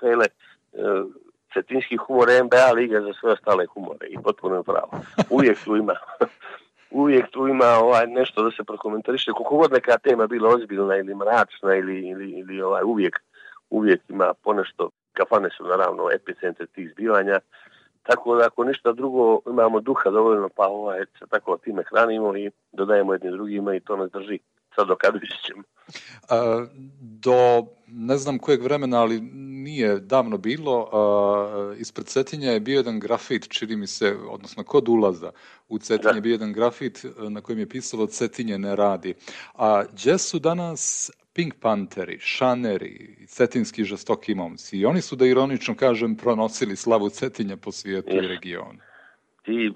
Pele, 0.00 0.26
uh, 0.72 1.10
cetinski 1.52 1.96
humor 1.96 2.28
je 2.28 2.44
NBA 2.44 2.72
liga 2.72 3.00
za 3.00 3.12
sve 3.20 3.32
ostale 3.32 3.66
humore 3.66 4.06
i 4.08 4.16
potpuno 4.24 4.56
je 4.56 4.62
pravo. 4.62 4.90
Uvijek 5.30 5.58
tu 5.64 5.76
ima 5.76 5.94
uvijek 6.92 7.30
tu 7.30 7.48
ima 7.48 7.66
ovaj 7.66 8.06
nešto 8.06 8.42
da 8.42 8.50
se 8.50 8.64
prokomentariše, 8.64 9.30
koliko 9.30 9.56
god 9.56 9.72
neka 9.72 9.98
tema 9.98 10.26
bila 10.26 10.48
ozbiljna 10.48 10.96
ili 10.96 11.14
mračna 11.14 11.74
ili, 11.74 12.08
ili, 12.08 12.30
ili 12.30 12.62
ovaj, 12.62 12.82
uvijek, 12.84 13.20
uvijek 13.70 14.00
ima 14.08 14.34
ponešto, 14.44 14.90
kafane 15.12 15.50
su 15.56 15.64
naravno 15.64 16.10
epicentre 16.10 16.66
tih 16.66 16.90
zbivanja, 16.90 17.40
tako 18.02 18.36
da 18.36 18.46
ako 18.46 18.64
ništa 18.64 18.92
drugo 18.92 19.40
imamo 19.46 19.80
duha 19.80 20.10
dovoljno 20.10 20.48
pa 20.56 20.66
ovaj, 20.66 21.04
se 21.18 21.24
tako 21.30 21.56
time 21.56 21.82
hranimo 21.90 22.36
i 22.36 22.50
dodajemo 22.72 23.12
jednim 23.12 23.32
drugima 23.32 23.74
i 23.74 23.80
to 23.80 23.96
nas 23.96 24.10
drži 24.10 24.38
sad 24.74 24.88
do 24.88 24.96
kad 24.96 25.14
ćemo. 25.46 25.62
Do 27.00 27.66
ne 27.86 28.16
znam 28.16 28.38
kojeg 28.38 28.62
vremena, 28.62 29.00
ali 29.00 29.20
nije 29.64 30.00
davno 30.00 30.38
bilo, 30.38 30.88
a, 30.92 31.74
ispred 31.78 32.06
Cetinja 32.06 32.50
je 32.50 32.60
bio 32.60 32.76
jedan 32.76 33.00
grafit, 33.00 33.48
čini 33.48 33.76
mi 33.76 33.86
se, 33.86 34.16
odnosno 34.30 34.64
kod 34.64 34.88
ulaza 34.88 35.30
u 35.68 35.78
Cetinje 35.78 36.14
je 36.14 36.20
bio 36.20 36.32
jedan 36.32 36.52
grafit 36.52 37.04
na 37.28 37.40
kojem 37.40 37.58
je 37.58 37.68
pisalo 37.68 38.06
Cetinje 38.06 38.58
ne 38.58 38.76
radi. 38.76 39.14
A 39.54 39.84
gdje 39.92 40.18
su 40.18 40.38
danas 40.38 41.10
Pink 41.34 41.54
Pantheri, 41.60 42.18
Šaneri, 42.20 43.26
cetinski 43.26 43.84
žestoki 43.84 44.34
momci. 44.34 44.78
I 44.78 44.86
oni 44.86 45.00
su, 45.00 45.16
da 45.16 45.26
ironično 45.26 45.74
kažem, 45.76 46.16
pronosili 46.16 46.76
slavu 46.76 47.08
Cetinja 47.08 47.56
po 47.56 47.72
svijetu 47.72 48.08
yes. 48.08 48.24
i 48.24 48.28
regionu. 48.28 48.78
Ti 49.44 49.72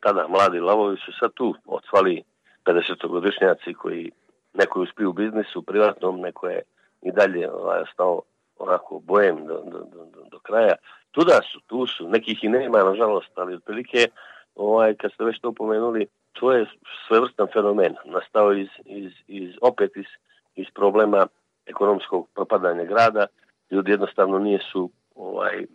tada 0.00 0.28
mladi 0.28 0.60
lavovi 0.60 0.96
su 0.96 1.12
sad 1.20 1.32
tu, 1.34 1.54
otvali 1.66 2.22
50-godišnjaci 2.64 3.74
koji 3.74 4.10
neko 4.54 4.78
je 4.78 4.82
uspio 4.82 5.10
u 5.10 5.12
biznisu, 5.12 5.62
privatnom, 5.62 6.20
neko 6.20 6.48
je 6.48 6.62
i 7.02 7.12
dalje 7.12 7.50
ovaj, 7.52 7.84
stao 7.92 8.22
onako 8.58 9.00
bojem 9.04 9.46
do, 9.46 9.62
do, 9.64 9.78
do, 10.14 10.24
do 10.30 10.38
kraja. 10.38 10.74
Tuda 11.10 11.40
su, 11.52 11.60
tu 11.66 11.86
su, 11.86 12.08
nekih 12.08 12.44
i 12.44 12.48
nema, 12.48 12.82
nažalost, 12.82 13.30
ali 13.34 13.54
otprilike, 13.54 14.06
ovaj, 14.54 14.94
kad 14.94 15.12
ste 15.12 15.24
već 15.24 15.40
to 15.40 15.52
pomenuli, 15.52 16.06
to 16.32 16.52
je 16.52 16.66
svevrstan 17.08 17.46
fenomen. 17.52 17.94
Nastao 18.04 18.52
iz, 18.52 18.68
iz, 18.84 19.12
iz 19.26 19.50
opet 19.60 19.96
iz, 19.96 20.06
iz 20.54 20.66
problema 20.74 21.26
ekonomskog 21.66 22.28
propadanja 22.34 22.84
grada. 22.84 23.26
Ljudi 23.70 23.90
jednostavno 23.90 24.38
nisu 24.38 24.90
ovaj, 25.14 25.66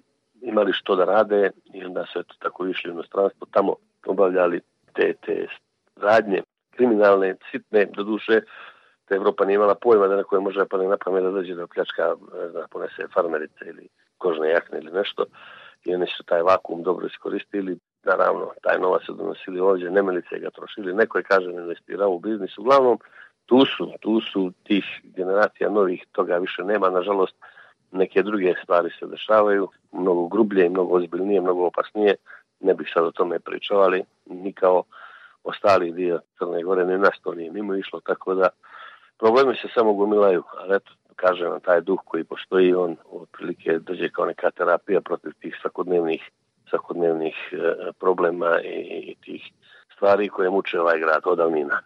imali 0.41 0.73
što 0.73 0.95
da 0.95 1.05
rade 1.05 1.51
i 1.73 1.85
onda 1.85 2.05
su 2.05 2.19
eto 2.19 2.35
tako 2.39 2.67
išli 2.67 2.91
u 2.91 2.93
inostranstvo, 2.93 3.47
tamo 3.51 3.75
obavljali 4.05 4.61
te, 4.93 5.13
te 5.25 5.47
radnje 5.95 6.43
kriminalne, 6.75 7.35
sitne, 7.51 7.85
do 7.85 8.03
duše, 8.03 8.41
da 9.09 9.15
Evropa 9.15 9.45
nije 9.45 9.55
imala 9.55 9.75
pojma 9.75 10.07
da 10.07 10.15
neko 10.15 10.35
je 10.35 10.41
može 10.41 10.65
pa 10.69 10.77
na 10.77 10.97
pamet 10.97 11.23
da 11.23 11.31
dođe 11.31 11.55
da 11.55 11.67
pljačka, 11.67 12.15
da 12.53 12.67
ponese 12.71 13.07
farmerice 13.13 13.65
ili 13.65 13.87
kožne 14.17 14.49
jakne 14.49 14.79
ili 14.79 14.91
nešto 14.91 15.25
i 15.85 15.95
oni 15.95 16.07
su 16.17 16.23
taj 16.23 16.41
vakum 16.41 16.83
dobro 16.83 17.07
iskoristili. 17.07 17.77
Naravno, 18.03 18.51
taj 18.61 18.79
novac 18.79 19.03
su 19.05 19.13
donosili 19.13 19.59
ovdje, 19.59 19.91
nemilice 19.91 20.39
ga 20.39 20.49
trošili, 20.49 20.93
neko 20.93 21.17
je, 21.17 21.23
kažem, 21.23 21.51
investirao 21.51 22.09
u 22.09 22.19
biznis. 22.19 22.57
Uglavnom, 22.57 22.99
tu 23.45 23.65
su, 23.65 23.91
tu 23.99 24.21
su 24.21 24.51
tih 24.63 24.85
generacija 25.03 25.69
novih, 25.69 26.05
toga 26.11 26.37
više 26.37 26.63
nema, 26.63 26.89
nažalost, 26.89 27.35
neke 27.91 28.23
druge 28.23 28.53
stvari 28.63 28.89
se 28.99 29.05
dešavaju, 29.05 29.69
mnogo 29.91 30.27
grublje, 30.27 30.69
mnogo 30.69 30.95
ozbiljnije, 30.95 31.41
mnogo 31.41 31.65
opasnije, 31.65 32.15
ne 32.59 32.73
bih 32.73 32.91
sad 32.93 33.05
o 33.05 33.11
tome 33.11 33.39
pričao, 33.39 33.89
ni 34.25 34.53
kao 34.53 34.83
ostali 35.43 35.91
dio 35.91 36.19
Crne 36.37 36.63
Gore, 36.63 36.85
ni 36.85 36.97
nas 36.97 37.19
to 37.23 37.33
nije 37.33 37.51
mimo 37.51 37.75
išlo, 37.75 37.99
tako 37.99 38.33
da 38.33 38.49
problemi 39.19 39.55
se 39.55 39.67
samo 39.73 39.93
gomilaju, 39.93 40.43
ali 40.57 40.75
eto, 40.75 40.91
kažem 41.15 41.49
vam, 41.49 41.59
taj 41.59 41.81
duh 41.81 41.99
koji 42.05 42.23
postoji, 42.23 42.73
on 42.73 42.95
otprilike 43.11 43.79
dođe 43.79 44.09
kao 44.09 44.25
neka 44.25 44.51
terapija 44.51 45.01
protiv 45.01 45.31
tih 45.39 45.57
svakodnevnih, 45.61 46.31
svakodnevnih 46.69 47.35
e, 47.51 47.91
problema 47.99 48.61
i, 48.61 49.11
i 49.11 49.15
tih 49.25 49.51
stvari 49.95 50.29
koje 50.29 50.49
muče 50.49 50.79
ovaj 50.79 50.99
grad 50.99 51.21
odavnina. 51.25 51.81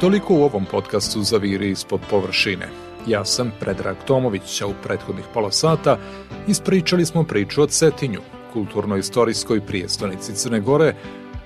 Toliko 0.00 0.34
u 0.34 0.42
ovom 0.42 0.64
podcastu 0.64 1.22
Zaviri 1.22 1.70
ispod 1.70 2.00
površine. 2.10 2.68
Ja 3.06 3.24
sam 3.24 3.52
Predrag 3.60 3.96
Tomović, 4.06 4.62
a 4.62 4.66
u 4.66 4.74
prethodnih 4.82 5.24
pola 5.34 5.50
sata 5.50 5.98
ispričali 6.48 7.06
smo 7.06 7.24
priču 7.24 7.62
o 7.62 7.66
Cetinju, 7.66 8.20
kulturno-istorijskoj 8.52 9.60
prijestonici 9.66 10.34
Crne 10.34 10.60
Gore, 10.60 10.94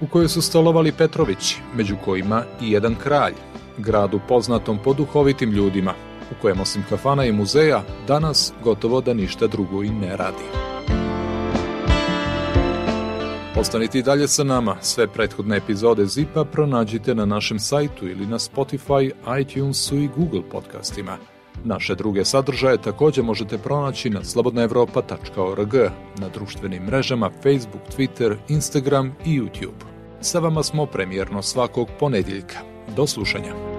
u 0.01 0.07
kojoj 0.07 0.29
su 0.29 0.43
stolovali 0.43 0.93
Petrovići, 0.93 1.57
među 1.75 1.97
kojima 2.05 2.45
i 2.61 2.71
jedan 2.71 2.95
kralj, 2.95 3.35
gradu 3.79 4.21
poznatom 4.29 4.79
po 4.85 4.95
duhovitim 4.95 5.51
ljudima, 5.51 5.95
u 6.31 6.43
kojem 6.43 6.61
osim 6.61 6.85
kafana 6.89 7.25
i 7.25 7.33
muzeja 7.33 7.83
danas 8.07 8.53
gotovo 8.65 9.01
da 9.01 9.15
ništa 9.15 9.47
drugo 9.47 9.83
i 9.83 9.91
ne 9.91 10.17
radi. 10.17 10.72
Ostanite 13.57 13.99
i 13.99 14.03
dalje 14.03 14.29
sa 14.29 14.45
nama. 14.45 14.77
Sve 14.81 15.07
prethodne 15.07 15.57
epizode 15.57 16.07
Zipa 16.07 16.45
pronađite 16.45 17.15
na 17.15 17.27
našem 17.27 17.59
sajtu 17.59 18.09
ili 18.09 18.27
na 18.27 18.39
Spotify, 18.39 19.11
iTunesu 19.41 19.97
i 19.97 20.09
Google 20.17 20.43
podcastima– 20.51 21.17
Naše 21.65 21.95
druge 21.95 22.25
sadržaje 22.25 22.79
također 22.79 23.25
možete 23.25 23.59
pronaći 23.59 24.11
na 24.11 24.25
slobodnaevropa.org, 24.25 25.75
na 26.19 26.29
društvenim 26.35 26.83
mrežama 26.83 27.31
Facebook, 27.43 27.83
Twitter, 27.97 28.37
Instagram 28.49 29.17
i 29.25 29.41
YouTube. 29.41 29.85
Sa 30.21 30.39
vama 30.39 30.63
smo 30.63 30.87
premjerno 30.87 31.43
svakog 31.43 31.89
ponedjeljka. 32.01 32.59
Do 32.97 33.07
slušanja. 33.07 33.72